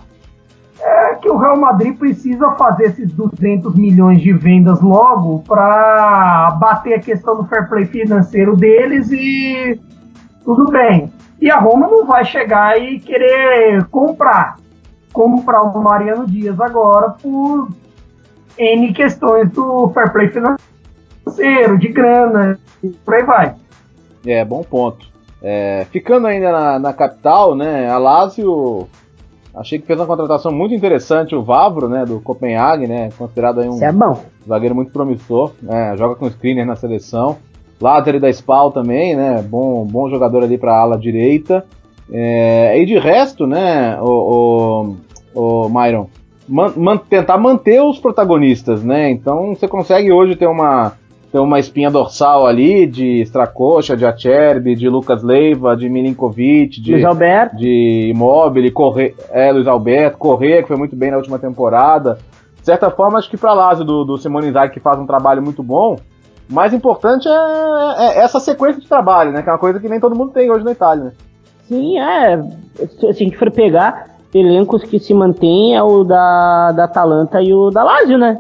[0.79, 6.95] é que o Real Madrid precisa fazer esses 200 milhões de vendas logo para bater
[6.95, 9.79] a questão do fair play financeiro deles e
[10.43, 11.11] tudo bem.
[11.41, 14.57] E a Roma não vai chegar e querer comprar,
[15.11, 17.69] comprar o Mariano Dias agora por
[18.57, 23.55] N questões do fair play financeiro, de grana, e por aí vai.
[24.25, 25.14] É, bom ponto.
[25.47, 28.87] É, ficando ainda na, na capital, né, a Lazio
[29.55, 33.69] Achei que fez uma contratação muito interessante o Vavro, né, do Copenhague, né, considerado aí
[33.69, 33.93] um é
[34.45, 37.37] zagueiro muito promissor, né, joga com screener na seleção.
[37.79, 41.65] Lateral da Spal também, né, bom, bom jogador ali para ala direita.
[42.11, 44.97] É, e de resto, né, o,
[45.33, 46.07] o, o Myron,
[46.47, 49.09] man, man, tentar manter os protagonistas, né?
[49.09, 50.93] Então você consegue hoje ter uma
[51.36, 56.93] ter uma espinha dorsal ali de Stracocha, de Acerbi, de Lucas Leiva, de Milinkovic, de
[56.93, 61.38] Luiz Alberto, de Immobile, Corre, é, Luiz Alberto, Corrêa, que foi muito bem na última
[61.38, 62.17] temporada.
[62.57, 65.43] De certa forma, acho que para Lazio do, do Simone Inzaghi, que faz um trabalho
[65.43, 65.97] muito bom,
[66.49, 69.43] o mais importante é, é, essa sequência de trabalho, né?
[69.43, 71.11] Que é uma coisa que nem todo mundo tem hoje na Itália, né?
[71.67, 72.41] Sim, é.
[72.97, 77.53] Se a gente for pegar elencos que se mantêm, é o da, da Atalanta e
[77.53, 78.39] o da Lazio, né?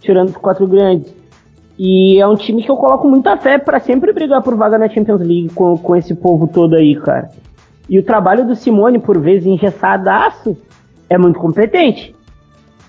[0.00, 1.15] Tirando os quatro grandes.
[1.78, 4.88] E é um time que eu coloco muita fé para sempre brigar por vaga na
[4.88, 7.30] Champions League com, com esse povo todo aí, cara.
[7.88, 10.56] E o trabalho do Simone, por vezes engessadaço,
[11.08, 12.14] é muito competente.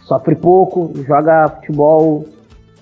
[0.04, 2.26] Sofre pouco, joga futebol,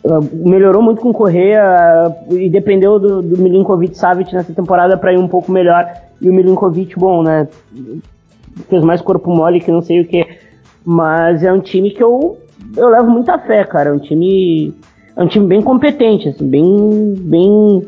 [0.05, 5.11] ah, melhorou muito com o Correia e dependeu do, do Milinkovic Savic nessa temporada para
[5.11, 5.91] ir um pouco melhor.
[6.21, 7.47] E o Milinkovic, bom, né?
[8.69, 10.25] Fez mais corpo mole que não sei o que.
[10.85, 12.37] Mas é um time que eu,
[12.77, 13.89] eu levo muita fé, cara.
[13.89, 14.73] É um time
[15.16, 17.88] é um time bem competente, assim, bem, bem.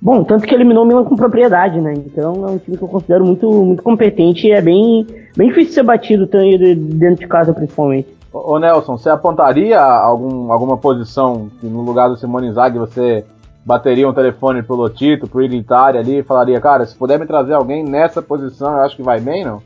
[0.00, 1.94] Bom, tanto que eliminou o Milan com propriedade, né?
[1.94, 5.68] Então é um time que eu considero muito, muito competente e é bem, bem difícil
[5.68, 8.08] de ser batido dentro de casa, principalmente.
[8.32, 13.24] Ô Nelson, você apontaria algum, alguma posição que no lugar do Simone Zaghi você
[13.64, 17.54] bateria um telefone pro Lotito, pro Ilitari ali e falaria, cara, se puder me trazer
[17.54, 19.62] alguém nessa posição, eu acho que vai bem, não?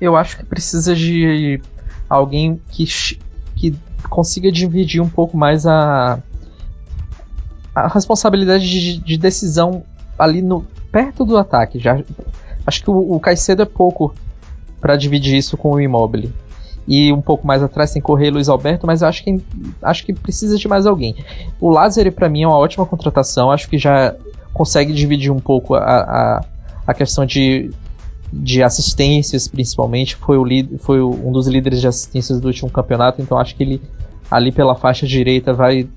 [0.00, 1.60] Eu acho que precisa de
[2.08, 2.84] alguém que,
[3.56, 3.74] que
[4.08, 6.18] consiga dividir um pouco mais a,
[7.74, 9.82] a responsabilidade de, de decisão
[10.18, 11.78] ali no perto do ataque.
[11.78, 12.02] Já
[12.66, 14.14] acho que o, o Caicedo é pouco
[14.80, 16.32] para dividir isso com o Immobile.
[16.86, 19.42] E um pouco mais atrás tem Correia e Luiz Alberto, mas acho que,
[19.82, 21.16] acho que precisa de mais alguém.
[21.58, 23.50] O Lázaro, para mim, é uma ótima contratação.
[23.50, 24.14] Acho que já
[24.52, 26.44] consegue dividir um pouco a, a,
[26.86, 27.70] a questão de,
[28.42, 30.16] de assistências, principalmente.
[30.16, 33.82] Foi, o, foi um dos líderes de assistências do último campeonato, então acho que ele
[34.30, 35.88] ali pela faixa direita vai,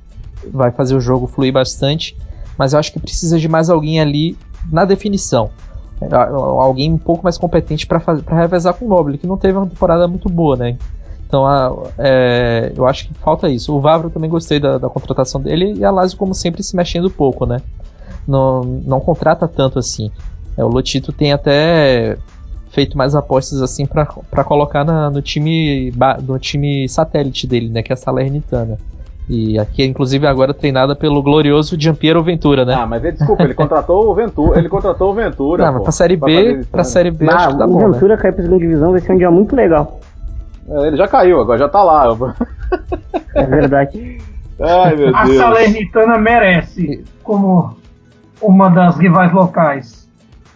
[0.52, 2.16] vai fazer o jogo fluir bastante,
[2.58, 4.38] mas eu acho que precisa de mais alguém ali
[4.72, 5.50] na definição.
[6.00, 9.66] É, alguém um pouco mais competente para revezar com o Mobile, que não teve uma
[9.66, 10.78] temporada muito boa, né?
[11.28, 13.76] Então a, é, eu acho que falta isso.
[13.76, 17.10] O Vavro também gostei da, da, contratação dele e a Lazio, como sempre, se mexendo
[17.10, 17.62] pouco, né?
[18.28, 20.12] Não, não contrata tanto assim.
[20.58, 22.18] É, o Lotito tem até
[22.70, 25.94] feito mais apostas assim para colocar na, no time
[26.24, 28.78] no time satélite dele, né, que é a Salernitana.
[29.30, 32.76] E aqui, inclusive, agora treinada pelo glorioso Giampiero Ventura, né?
[32.76, 34.58] Ah, mas ele, desculpa, ele contratou o Ventura.
[34.58, 35.66] Ele contratou o Ventura.
[35.66, 37.76] Não, mas pra Série B, pra, pra Série B, ah, acho que tá o bom.
[37.76, 38.22] O Ventura né?
[38.22, 40.00] cair pra segunda divisão vai ser um dia muito legal.
[40.70, 42.06] É, ele já caiu, agora já tá lá.
[43.36, 44.18] É verdade.
[44.62, 45.40] Ai, meu a Deus.
[45.40, 47.76] A Salernitana merece como
[48.42, 50.07] uma das rivais locais.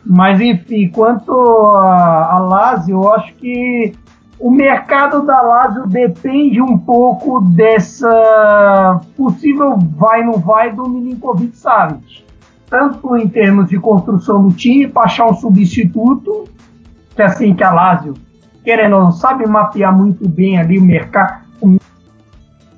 [0.05, 3.93] Mas enfim, quanto a, Lazio, eu acho que
[4.39, 12.25] o mercado da Lazio depende um pouco dessa possível vai não vai do Milinkovic Savic.
[12.67, 16.45] Tanto em termos de construção do time, para achar um substituto,
[17.15, 18.15] que assim que a Lazio,
[18.63, 21.77] querendo ou não, sabe mapear muito bem ali o mercado, o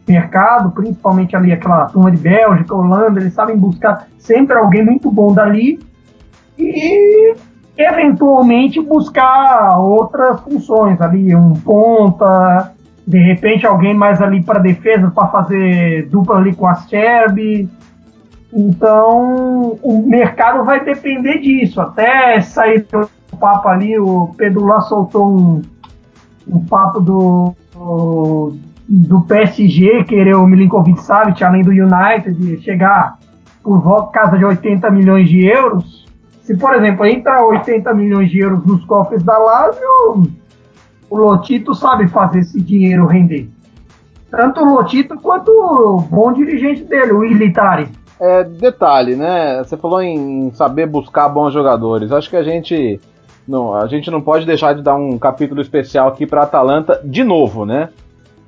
[0.08, 5.32] mercado, principalmente ali aquela turma de Bélgica, Holanda, eles sabem buscar sempre alguém muito bom
[5.32, 5.80] dali
[6.64, 7.36] e
[7.78, 12.74] eventualmente buscar outras funções ali, um ponta,
[13.06, 17.70] de repente alguém mais ali para defesa para fazer dupla ali com a Serbi.
[18.52, 21.82] Então o mercado vai depender disso.
[21.82, 22.86] Até sair
[23.32, 25.62] o papo ali, o Pedro lá soltou um,
[26.48, 28.56] um papo do, do,
[28.88, 33.18] do PSG querer o Milinkovic Savic além do United chegar
[33.64, 36.03] por volta casa de 80 milhões de euros
[36.44, 40.30] se, por exemplo, entra 80 milhões de euros nos cofres da Lazio,
[41.10, 43.50] o Lotito sabe fazer esse dinheiro render.
[44.30, 47.88] Tanto o Lotito quanto o bom dirigente dele, o Ilitari.
[48.20, 49.64] É, detalhe, né?
[49.64, 52.12] Você falou em saber buscar bons jogadores.
[52.12, 53.00] Acho que a gente
[53.48, 57.24] não, a gente não pode deixar de dar um capítulo especial aqui para Atalanta de
[57.24, 57.90] novo, né?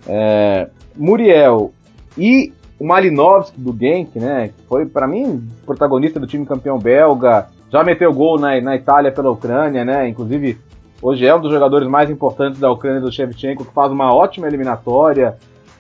[0.08, 1.72] É, Muriel
[2.18, 4.50] e o Malinovski do Genk, né?
[4.50, 9.12] Que foi para mim protagonista do time campeão belga, já meteu gol na, na Itália
[9.12, 10.08] pela Ucrânia, né?
[10.08, 10.58] Inclusive,
[11.02, 14.48] hoje é um dos jogadores mais importantes da Ucrânia do Shevchenko, que faz uma ótima
[14.48, 15.36] eliminatória.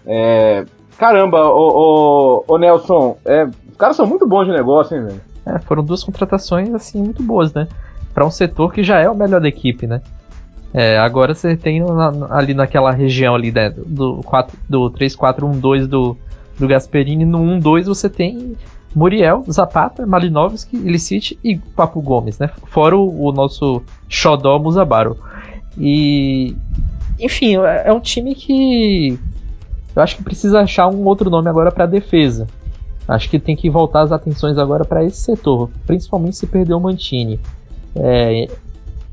[0.06, 0.66] É...
[0.98, 3.46] Caramba, o, o, o Nelson, é...
[3.46, 5.22] os caras são muito bons de negócio, hein, velho?
[5.46, 7.68] É, foram duas contratações, assim, muito boas, né?
[8.14, 10.02] Para um setor que já é o melhor da equipe, né?
[10.74, 16.18] É, agora você tem na, ali naquela região ali né, do, 4, do 3-4-1-2 do,
[16.60, 18.58] do Gasperini, no 1-2 você tem
[18.96, 22.50] Muriel, Zapata, Malinovski, Illicite e Papo Gomes, né?
[22.68, 25.18] Fora o, o nosso Xodó Musabaro.
[25.78, 26.56] E.
[27.20, 29.20] Enfim, é, é um time que.
[29.94, 32.48] Eu acho que precisa achar um outro nome agora para defesa.
[33.08, 36.80] Acho que tem que voltar as atenções agora para esse setor, principalmente se perder o
[36.80, 37.40] Mantini.
[37.96, 38.48] É,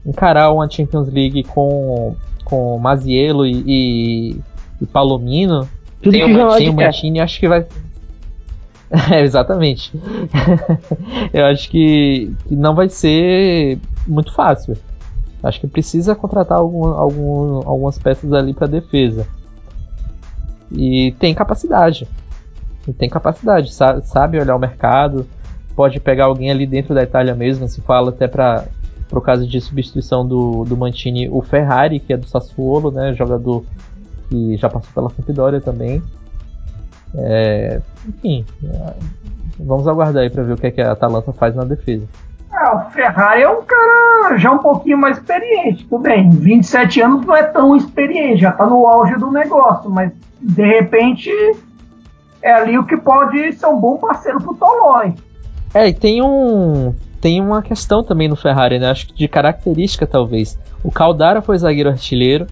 [0.06, 4.36] encarar uma Champions League com, com Maziello e, e,
[4.80, 5.68] e Palomino.
[6.00, 7.66] Tudo tem que o, tem o Mantini, acho que vai,
[9.10, 9.92] é, exatamente.
[11.32, 14.76] eu acho que, que, não vai ser muito fácil.
[15.42, 19.26] Acho que precisa contratar algum, algum, algumas peças ali para defesa.
[20.70, 22.06] E tem capacidade.
[22.86, 25.26] E tem capacidade, sabe, sabe, olhar o mercado.
[25.74, 27.66] Pode pegar alguém ali dentro da Itália mesmo.
[27.66, 28.68] Se fala até para
[29.10, 33.64] o caso de substituição do, do Mantini, o Ferrari, que é do Sassuolo, né, jogador
[34.28, 36.02] que já passou pela Sampdoria também.
[37.14, 38.44] É, enfim,
[39.58, 42.06] vamos aguardar aí para ver o que, é que a Atalanta faz na defesa.
[42.52, 46.30] É, o Ferrari é um cara já um pouquinho mais experiente, tudo bem.
[46.30, 51.30] 27 anos não é tão experiente, já tá no auge do negócio, mas de repente
[52.42, 55.14] é ali o que pode ser um bom parceiro pro Tolói.
[55.72, 56.94] É, e tem um.
[57.20, 58.90] Tem uma questão também no Ferrari, né?
[58.90, 60.58] Acho que de característica, talvez.
[60.82, 62.48] O Caldara foi zagueiro artilheiro,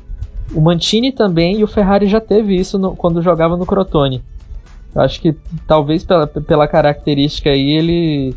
[0.54, 4.22] o Mantini também, e o Ferrari já teve isso no, quando jogava no Crotone.
[4.95, 5.36] Eu acho que
[5.66, 8.34] talvez pela, pela característica aí ele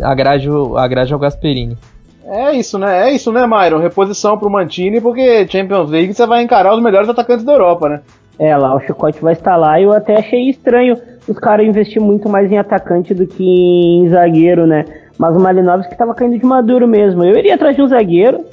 [0.00, 1.76] agrade, agrade ao Gasperini.
[2.24, 3.08] É isso, né?
[3.08, 3.80] É isso, né, Myron?
[3.80, 8.00] Reposição pro Mantini, porque Champions League você vai encarar os melhores atacantes da Europa, né?
[8.38, 10.96] É, lá o chicote vai estar lá e eu até achei estranho
[11.28, 14.84] os caras investir muito mais em atacante do que em zagueiro, né?
[15.18, 17.22] Mas o Malinovski estava caindo de maduro mesmo.
[17.22, 18.44] Eu iria atrás de um zagueiro,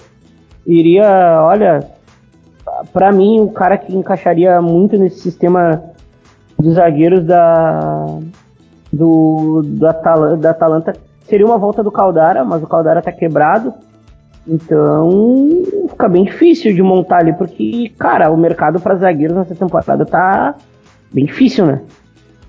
[0.65, 1.87] iria, olha,
[2.91, 5.81] para mim o cara que encaixaria muito nesse sistema
[6.59, 8.19] de zagueiros da,
[8.91, 10.93] do, do Atal da Atalanta
[11.25, 13.73] seria uma volta do Caldara, mas o Caldara tá quebrado.
[14.47, 15.09] Então
[15.89, 20.55] fica bem difícil de montar ali, porque, cara, o mercado para zagueiros nessa temporada tá
[21.11, 21.81] bem difícil, né?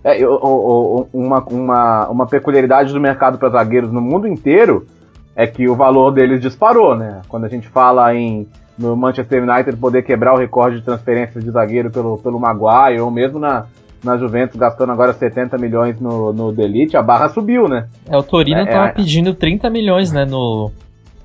[0.05, 4.87] É, uma, uma, uma peculiaridade do mercado para zagueiros no mundo inteiro
[5.35, 7.21] é que o valor deles disparou, né?
[7.29, 8.47] Quando a gente fala em
[8.79, 13.11] no Manchester United poder quebrar o recorde de transferências de zagueiro pelo, pelo Maguire, ou
[13.11, 13.67] mesmo na,
[14.03, 17.89] na Juventus gastando agora 70 milhões no, no Delite, a barra subiu, né?
[18.07, 18.93] É, o Torino é, tava é...
[18.93, 20.71] pedindo 30 milhões, né, no,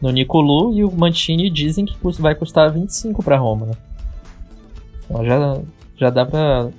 [0.01, 3.73] no Nicolu e o Mantini dizem que vai custar 25 para Roma, né?
[5.05, 5.59] Então já,
[5.95, 6.69] já dá pra.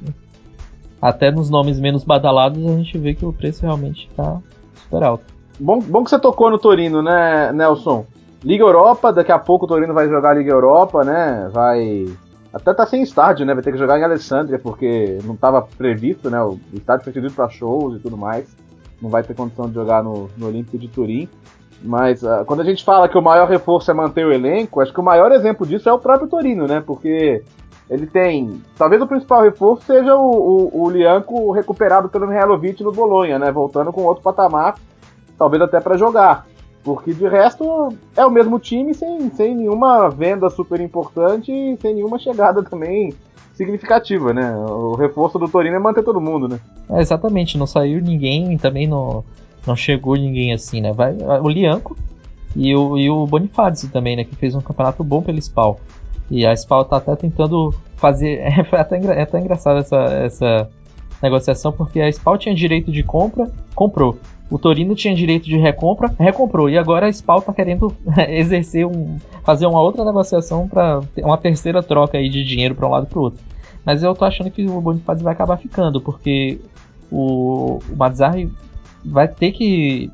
[1.01, 4.40] Até nos nomes menos badalados a gente vê que o preço realmente tá
[4.74, 5.24] super alto.
[5.61, 8.07] Bom, bom que você tocou no Torino, né, Nelson?
[8.42, 11.49] Liga Europa, daqui a pouco o Torino vai jogar Liga Europa, né?
[11.53, 12.07] Vai
[12.55, 13.52] até tá sem estádio, né?
[13.52, 16.40] Vai ter que jogar em Alessandria, porque não estava previsto, né?
[16.40, 18.46] O estádio foi pedido para shows e tudo mais.
[19.02, 21.28] Não vai ter condição de jogar no, no Olímpico de Turim.
[21.82, 24.92] Mas uh, quando a gente fala que o maior reforço é manter o elenco, acho
[24.92, 26.80] que o maior exemplo disso é o próprio Torino, né?
[26.80, 27.42] Porque
[27.90, 28.62] ele tem.
[28.78, 33.50] Talvez o principal reforço seja o, o, o Lianco recuperado pelo Mihailovic no Bolonha, né?
[33.50, 34.76] Voltando com outro patamar,
[35.36, 36.46] talvez até para jogar.
[36.85, 41.95] Porque de resto é o mesmo time sem, sem nenhuma venda super importante e sem
[41.95, 43.14] nenhuma chegada também
[43.55, 44.55] significativa, né?
[44.55, 46.61] O reforço do Torino é manter todo mundo, né?
[46.91, 49.24] É, exatamente, não saiu ninguém também não,
[49.66, 50.93] não chegou ninguém assim, né?
[50.93, 51.97] Vai, o Lianco
[52.55, 54.24] e o, e o Bonifazzi também, né?
[54.24, 55.80] Que fez um campeonato bom pelo Spal.
[56.30, 58.43] E a Spal tá até tentando fazer.
[58.72, 60.70] É, até, é até engraçado essa, essa
[61.22, 64.18] negociação, porque a Spal tinha direito de compra, comprou.
[64.55, 66.70] O Torino tinha direito de recompra, recomprou.
[66.70, 67.92] E agora a SPAL está querendo
[68.28, 69.18] exercer um.
[69.42, 73.18] fazer uma outra negociação para uma terceira troca aí de dinheiro para um lado para
[73.18, 73.40] o outro.
[73.84, 76.61] Mas eu tô achando que o Bonifazzi vai acabar ficando, porque
[77.11, 78.48] o, o Mazzarri
[79.05, 80.09] vai ter que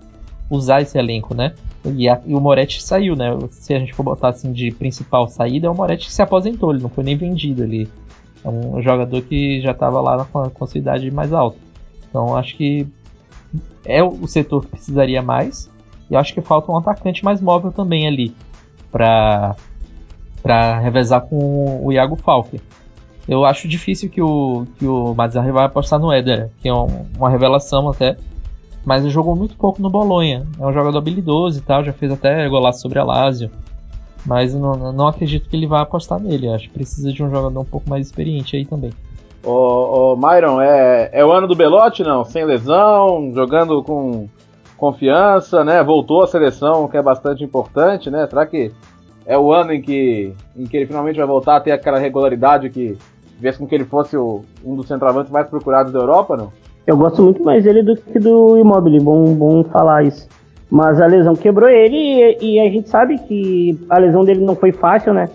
[0.49, 1.53] usar esse elenco, né?
[1.95, 3.39] E, a, e, o Moretti saiu, né?
[3.51, 6.73] Se a gente for botar assim de principal saída, é o Moretti que se aposentou,
[6.73, 7.87] ele não foi nem vendido ali.
[8.43, 11.59] É um jogador que já estava lá com a, com a sua idade mais alta.
[12.09, 12.89] Então acho que
[13.85, 15.71] é o setor que precisaria mais.
[16.11, 18.35] E acho que falta um atacante mais móvel também ali
[18.91, 19.55] para
[20.43, 22.61] para revezar com o Iago Falque.
[23.29, 27.07] Eu acho difícil que o que o Mazzarri vai apostar no Éder, que é um,
[27.17, 28.17] uma revelação até,
[28.85, 30.47] mas ele jogou muito pouco no Bolonha.
[30.59, 33.51] É um jogador habilidoso e tal, já fez até golaço sobre a Lazio.
[34.25, 36.49] Mas não, não acredito que ele vai apostar nele.
[36.49, 38.91] Acho que precisa de um jogador um pouco mais experiente aí também.
[39.45, 42.25] Ô, ô Myron, é, é o ano do Belote, não?
[42.25, 44.29] Sem lesão, jogando com
[44.77, 45.83] confiança, né?
[45.83, 48.27] Voltou à seleção, que é bastante importante, né?
[48.27, 48.73] Será que
[49.27, 52.71] é o ano em que, em que ele finalmente vai voltar a ter aquela regularidade
[52.71, 52.99] que
[53.41, 56.53] fez com que ele fosse o, um dos centroavantes mais procurados da Europa, não?
[56.87, 60.29] Eu gosto muito mais dele do que do Immobile, bom, bom falar isso.
[60.71, 64.55] Mas a lesão quebrou ele e, e, a gente sabe que a lesão dele não
[64.55, 65.29] foi fácil, né?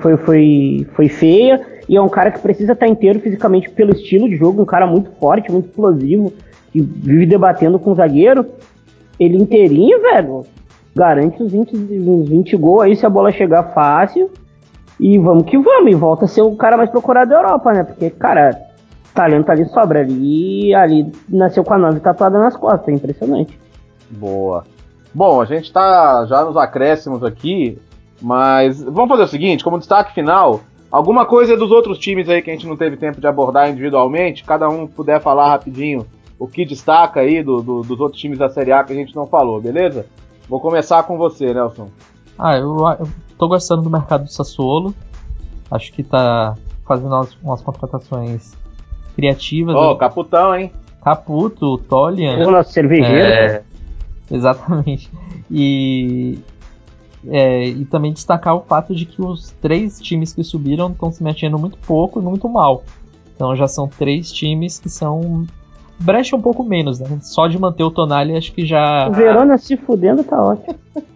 [0.00, 1.60] Foi, foi, foi feia.
[1.90, 4.86] E é um cara que precisa estar inteiro fisicamente pelo estilo de jogo, um cara
[4.86, 6.32] muito forte, muito explosivo,
[6.70, 8.46] que vive debatendo com o zagueiro.
[9.18, 10.46] Ele inteirinho, velho,
[10.94, 14.30] garante uns 20, uns 20 gols aí se a bola chegar fácil.
[15.00, 17.82] E vamos que vamos, e volta a ser o cara mais procurado da Europa, né?
[17.82, 18.56] Porque, cara,
[19.12, 23.58] talento ali sobra ali, ali nasceu com a nove tatuada nas costas, é impressionante.
[24.08, 24.62] Boa.
[25.12, 27.80] Bom, a gente está já nos acréscimos aqui,
[28.22, 30.60] mas vamos fazer o seguinte, como destaque final,
[30.90, 34.44] alguma coisa dos outros times aí que a gente não teve tempo de abordar individualmente,
[34.44, 36.06] cada um puder falar rapidinho
[36.38, 39.14] o que destaca aí do, do, dos outros times da Série A que a gente
[39.14, 40.06] não falou, beleza?
[40.48, 41.88] Vou começar com você, Nelson.
[42.38, 44.94] Ah, eu, eu tô gostando do mercado do Sassuolo.
[45.70, 48.56] Acho que tá fazendo umas, umas contratações
[49.14, 49.76] criativas.
[49.76, 50.72] Ó, oh, Caputão, hein?
[51.04, 52.38] Caputo, Tolian.
[52.48, 53.12] O nosso cervejeiro.
[53.12, 53.62] É,
[54.30, 55.10] Exatamente.
[55.50, 56.38] E,
[57.28, 61.22] é, e também destacar o fato de que os três times que subiram estão se
[61.22, 62.82] mexendo muito pouco e muito mal.
[63.34, 65.46] Então já são três times que são.
[65.98, 67.18] Brecha um pouco menos, né?
[67.20, 69.08] Só de manter o Tonali acho que já.
[69.08, 70.74] O Verona se fudendo tá ótimo.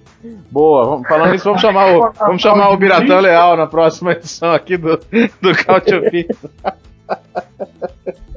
[0.50, 4.76] Boa, falando isso, vamos chamar o, vamos chamar o Biratã Leal na próxima edição aqui
[4.76, 4.98] do,
[5.40, 5.90] do Couch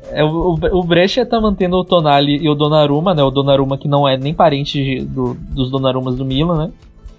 [0.10, 3.24] É, o, o Brecha tá mantendo o Tonali e o Donnarumma, né?
[3.24, 6.72] O Donnarumma que não é nem parente do, dos Donnarumas do Milan, né?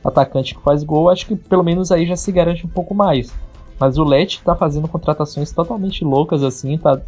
[0.08, 3.32] Atacante que faz gol, acho que pelo menos aí já se garante um pouco mais.
[3.78, 7.00] Mas o Leti tá fazendo contratações totalmente loucas assim, tá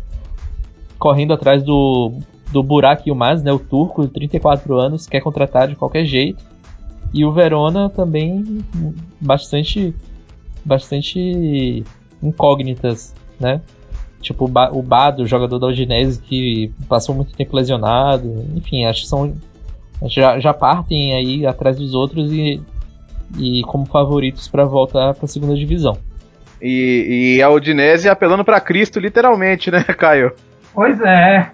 [0.99, 2.13] correndo atrás do,
[2.53, 3.53] do Burak Yilmaz, né?
[3.53, 6.45] O turco, de 34 anos, quer contratar de qualquer jeito.
[7.13, 8.65] E o Verona também
[9.21, 9.95] bastante
[10.65, 11.85] bastante
[12.23, 13.61] incógnitas, né?
[14.21, 18.45] Tipo o Bado, jogador da Udinese, que passou muito tempo lesionado.
[18.55, 19.35] Enfim, acho que são.
[20.05, 22.61] Já, já partem aí atrás dos outros e,
[23.39, 25.97] e como favoritos para voltar para a segunda divisão.
[26.61, 30.33] E, e a Udinese apelando para Cristo, literalmente, né, Caio?
[30.75, 31.51] Pois é.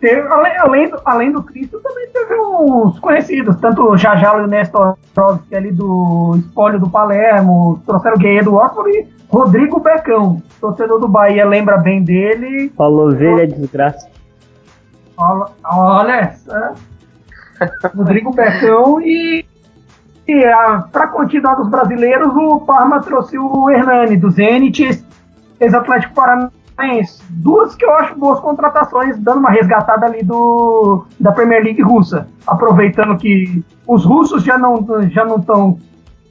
[0.00, 4.44] Teve, além, além, do, além do Cristo, também teve uns conhecidos, tanto o Jajalo e
[4.44, 9.80] o Nestor Rossi ali do Espólio do Palermo, trouxeram o Guerreiro do Oxford e Rodrigo
[9.80, 12.70] Becão, torcedor do Bahia, lembra bem dele.
[12.76, 14.08] Falou ovelha desgraça.
[15.16, 16.74] Olha, olha essa.
[17.96, 19.44] Rodrigo Becão e,
[20.26, 20.42] e
[20.90, 25.04] para continuar dos brasileiros, o Parma trouxe o Hernani do Zenit,
[25.60, 27.22] ex-Atlético Paranaense.
[27.28, 32.26] Duas que eu acho boas contratações, dando uma resgatada ali do da Premier League russa.
[32.46, 35.78] Aproveitando que os russos já não já não estão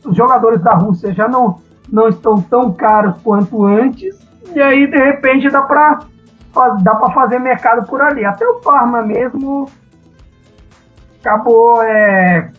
[0.03, 1.59] os jogadores da Rússia já não
[1.91, 4.17] não estão tão caros quanto antes,
[4.55, 5.99] e aí de repente dá para
[6.81, 8.25] dá para fazer mercado por ali.
[8.25, 9.69] Até o Parma mesmo
[11.19, 12.51] acabou é,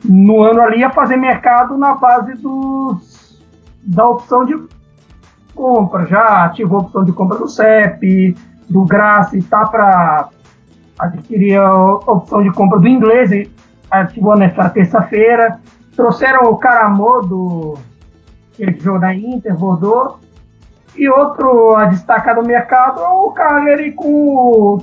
[0.00, 3.40] continuando ali a fazer mercado na base dos,
[3.82, 4.56] da opção de
[5.54, 6.06] compra.
[6.06, 8.36] Já ativou a opção de compra do CEP,
[8.68, 10.28] do Graça, tá para
[10.98, 13.48] adquirir a opção de compra do inglês,
[13.90, 15.60] ativou nessa terça-feira.
[15.94, 17.74] Trouxeram o Caramô do
[18.52, 20.18] que jogou na Inter, Bordeaux.
[20.96, 23.94] E outro a destacar no mercado é o Cagliari,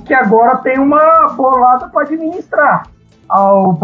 [0.06, 2.86] que agora tem uma bolada para administrar.
[3.30, 3.76] O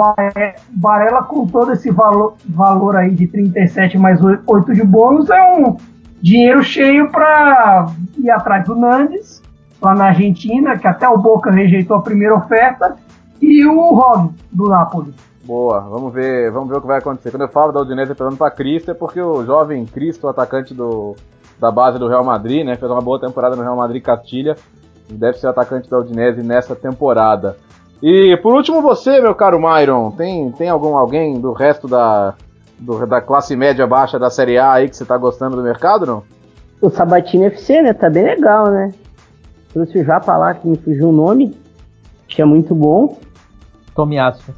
[0.70, 5.76] Barella com todo esse valor, valor aí de 37 mais 8 de bônus é um
[6.22, 7.86] dinheiro cheio para
[8.16, 9.42] ir atrás do Nandes,
[9.82, 12.96] lá na Argentina, que até o Boca rejeitou a primeira oferta,
[13.40, 15.12] e o Robin, do Napoli.
[15.44, 17.30] Boa, vamos ver, vamos ver o que vai acontecer.
[17.30, 21.14] Quando eu falo da Udinese apelando para Cristo, é porque o jovem Cristo, atacante do,
[21.60, 24.56] da base do Real Madrid, né, fez uma boa temporada no Real Madrid Castilha,
[25.10, 27.58] deve ser o atacante da Udinese nessa temporada.
[28.02, 32.34] E por último você, meu caro Myron, tem, tem algum alguém do resto da,
[32.78, 36.04] do, da classe média baixa da Série A aí que você tá gostando do mercado,
[36.04, 36.22] não?
[36.80, 37.92] O Sabatini FC, né?
[37.92, 38.92] Tá bem legal, né?
[39.72, 41.56] Trouxe o Japa lá, que me fugiu o nome,
[42.28, 43.18] que é muito bom.
[43.94, 44.54] Tomiasso.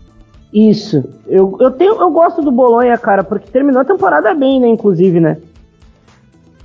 [0.52, 1.04] Isso.
[1.26, 4.68] Eu, eu, tenho, eu gosto do Bolonha, cara, porque terminou a temporada bem, né?
[4.68, 5.38] Inclusive, né?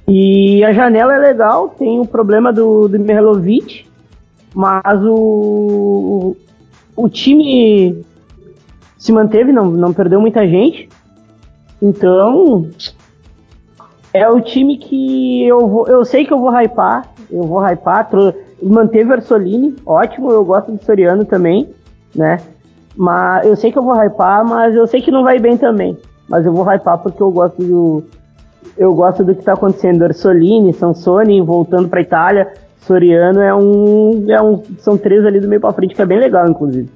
[0.07, 3.85] E a janela é legal, tem o problema do, do Merlovic,
[4.53, 6.35] mas o,
[7.03, 8.03] o time
[8.97, 10.87] se manteve, não, não perdeu muita gente.
[11.81, 12.69] Então,
[14.13, 18.07] é o time que eu vou, eu sei que eu vou hypar, eu vou hypar,
[18.61, 21.69] manteve Arsolini, ótimo, eu gosto do Soriano também,
[22.15, 22.39] né?
[22.95, 25.97] Mas eu sei que eu vou hypar, mas eu sei que não vai bem também.
[26.29, 28.03] mas eu vou hypar porque eu gosto do.
[28.77, 30.03] Eu gosto do que tá acontecendo.
[30.03, 32.53] Orsolini, Sansoni voltando pra Itália.
[32.81, 34.63] Soriano é um, é um.
[34.77, 36.89] São três ali do meio pra frente, que é bem legal, inclusive.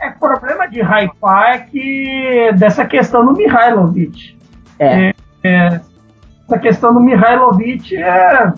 [0.00, 2.52] É, o problema de hypar é que.
[2.56, 4.36] dessa questão do Mihailovic.
[4.78, 5.08] É.
[5.08, 5.14] é,
[5.44, 5.80] é
[6.46, 8.52] essa questão do Mihailovic é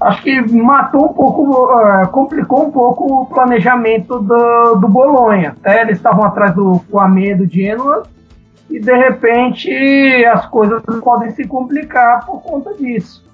[0.00, 5.56] acho que matou um pouco, uh, complicou um pouco o planejamento do, do Bolonha.
[5.60, 8.02] Até eles estavam atrás do Kwame do Genoa
[8.68, 9.70] e de repente
[10.26, 13.24] as coisas podem se complicar por conta disso.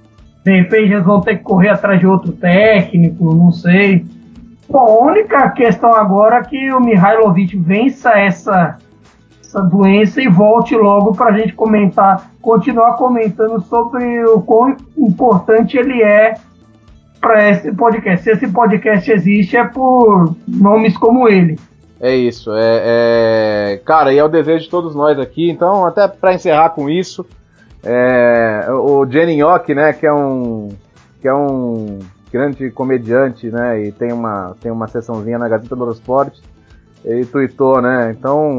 [0.45, 4.05] De repente eles vão ter que correr atrás de outro técnico, não sei.
[4.69, 8.79] Bom, a única questão agora é que o Mihailovic vença essa,
[9.41, 15.77] essa doença e volte logo para a gente comentar, continuar comentando sobre o quão importante
[15.77, 16.35] ele é
[17.21, 18.25] para esse podcast.
[18.25, 21.59] Se esse podcast existe é por nomes como ele.
[22.01, 23.81] É isso, é, é...
[23.85, 25.49] cara, e é o desejo de todos nós aqui.
[25.49, 27.25] Então, até para encerrar com isso,
[27.85, 28.67] é...
[28.71, 30.71] o Jenny Yock, né, que é um
[31.21, 32.01] que é um
[32.33, 36.43] grande comediante, né, e tem uma tem uma sessãozinha na Gazeta do Esporte.
[37.05, 38.15] Ele tweetou, né?
[38.17, 38.53] Então,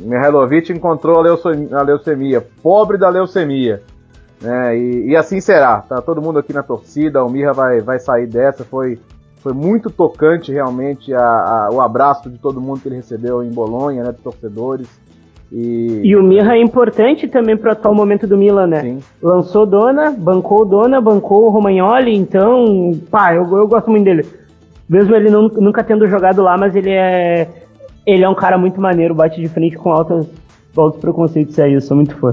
[0.00, 3.82] Mihailovic encontrou a leucemia, a leucemia, pobre da leucemia.
[4.40, 4.76] Né?
[4.76, 5.80] E, e, assim será.
[5.80, 8.64] Tá todo mundo aqui na torcida, o Mirra vai, vai sair dessa.
[8.64, 8.98] Foi,
[9.36, 13.50] foi muito tocante realmente a, a, o abraço de todo mundo que ele recebeu em
[13.50, 14.88] Bolonha, né, dos torcedores.
[15.56, 18.80] E, e o Mirra é importante também para o atual momento do Milan, né?
[18.80, 18.98] Sim.
[19.22, 24.26] Lançou Dona, bancou Dona, bancou o Romagnoli, então, pá, eu, eu gosto muito dele.
[24.88, 27.48] Mesmo ele não, nunca tendo jogado lá, mas ele é
[28.04, 30.26] ele é um cara muito maneiro, bate de frente com altos,
[30.76, 32.32] altos preconceitos aí, eu sou muito fã.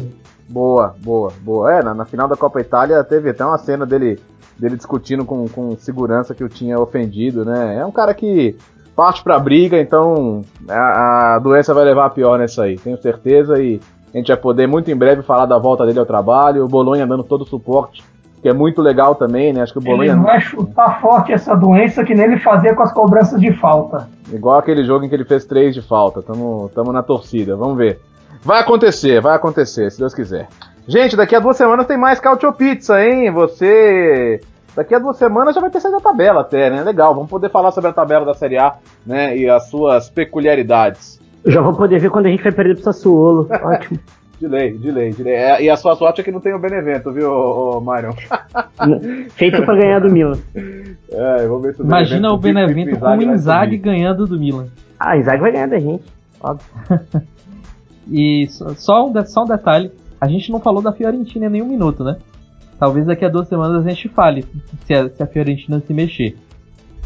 [0.50, 1.74] Boa, boa, boa.
[1.74, 4.20] É, na, na, final da Copa Itália teve até uma cena dele,
[4.58, 7.78] dele discutindo com, com segurança que o tinha ofendido, né?
[7.78, 8.58] É um cara que
[9.02, 13.60] parte pra briga, então a, a doença vai levar a pior nessa aí, tenho certeza.
[13.60, 13.82] E
[14.14, 17.08] a gente vai poder muito em breve falar da volta dele ao trabalho, o Bolonha
[17.08, 18.04] dando todo o suporte,
[18.44, 19.64] que é muito legal também, né?
[19.64, 20.12] Acho que o Bolonha.
[20.12, 24.08] Ele vai chutar forte essa doença que nem ele fazia com as cobranças de falta.
[24.32, 26.22] Igual aquele jogo em que ele fez três de falta.
[26.22, 28.00] Tamo, tamo na torcida, vamos ver.
[28.44, 30.48] Vai acontecer, vai acontecer, se Deus quiser.
[30.88, 33.32] Gente, daqui a duas semanas tem mais Cautio Pizza, hein?
[33.32, 34.42] Você.
[34.76, 36.84] Daqui a duas semanas já vai ter saído a tabela até, né?
[36.84, 39.38] Legal, vamos poder falar sobre a tabela da Série A, né?
[39.38, 41.20] E as suas peculiaridades.
[41.46, 43.48] Já vou poder ver quando a gente vai perder pro Sassuolo.
[43.64, 44.00] Ótimo.
[44.40, 45.34] De lei, de lei, de lei.
[45.36, 48.16] É, e a sua sorte é que não tem o Benevento, viu, ô, ô Myron?
[49.32, 50.38] Feito pra ganhar do Milan.
[51.14, 54.68] É, vamos ver se o Imagina Benevento, o Benevento com o Inzaghi ganhando do Milan.
[54.98, 56.06] Ah, Inzaghi vai ganhar da gente,
[56.42, 56.66] óbvio.
[58.10, 62.04] E só um, só um detalhe, a gente não falou da Fiorentina em nenhum minuto,
[62.04, 62.18] né?
[62.82, 64.44] Talvez daqui a duas semanas a gente fale
[64.88, 66.36] se a, se a Fiorentina se mexer.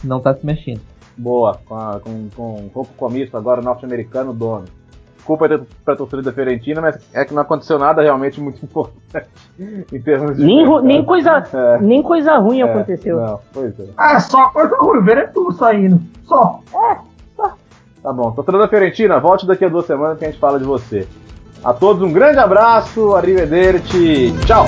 [0.01, 0.79] Não tá se mexendo.
[1.17, 4.63] Boa, com, a, com, com, com o comício agora norte-americano dono.
[5.17, 5.49] Desculpa
[5.83, 9.27] pra torcida da Fiorentina, mas é que não aconteceu nada realmente muito importante
[9.59, 10.45] em termos de.
[10.45, 11.77] Nem, nem, coisa, é.
[11.81, 13.19] nem coisa ruim é, aconteceu.
[13.19, 13.87] Não, pois é.
[13.97, 15.99] Ah, só coisa ruim, ver é tudo saindo.
[16.23, 16.61] Só.
[16.73, 16.97] É.
[18.01, 18.31] Tá bom.
[18.31, 21.05] Torcedor da Fiorentina, volte daqui a duas semanas que a gente fala de você.
[21.61, 24.67] A todos um grande abraço, arrivederci, tchau!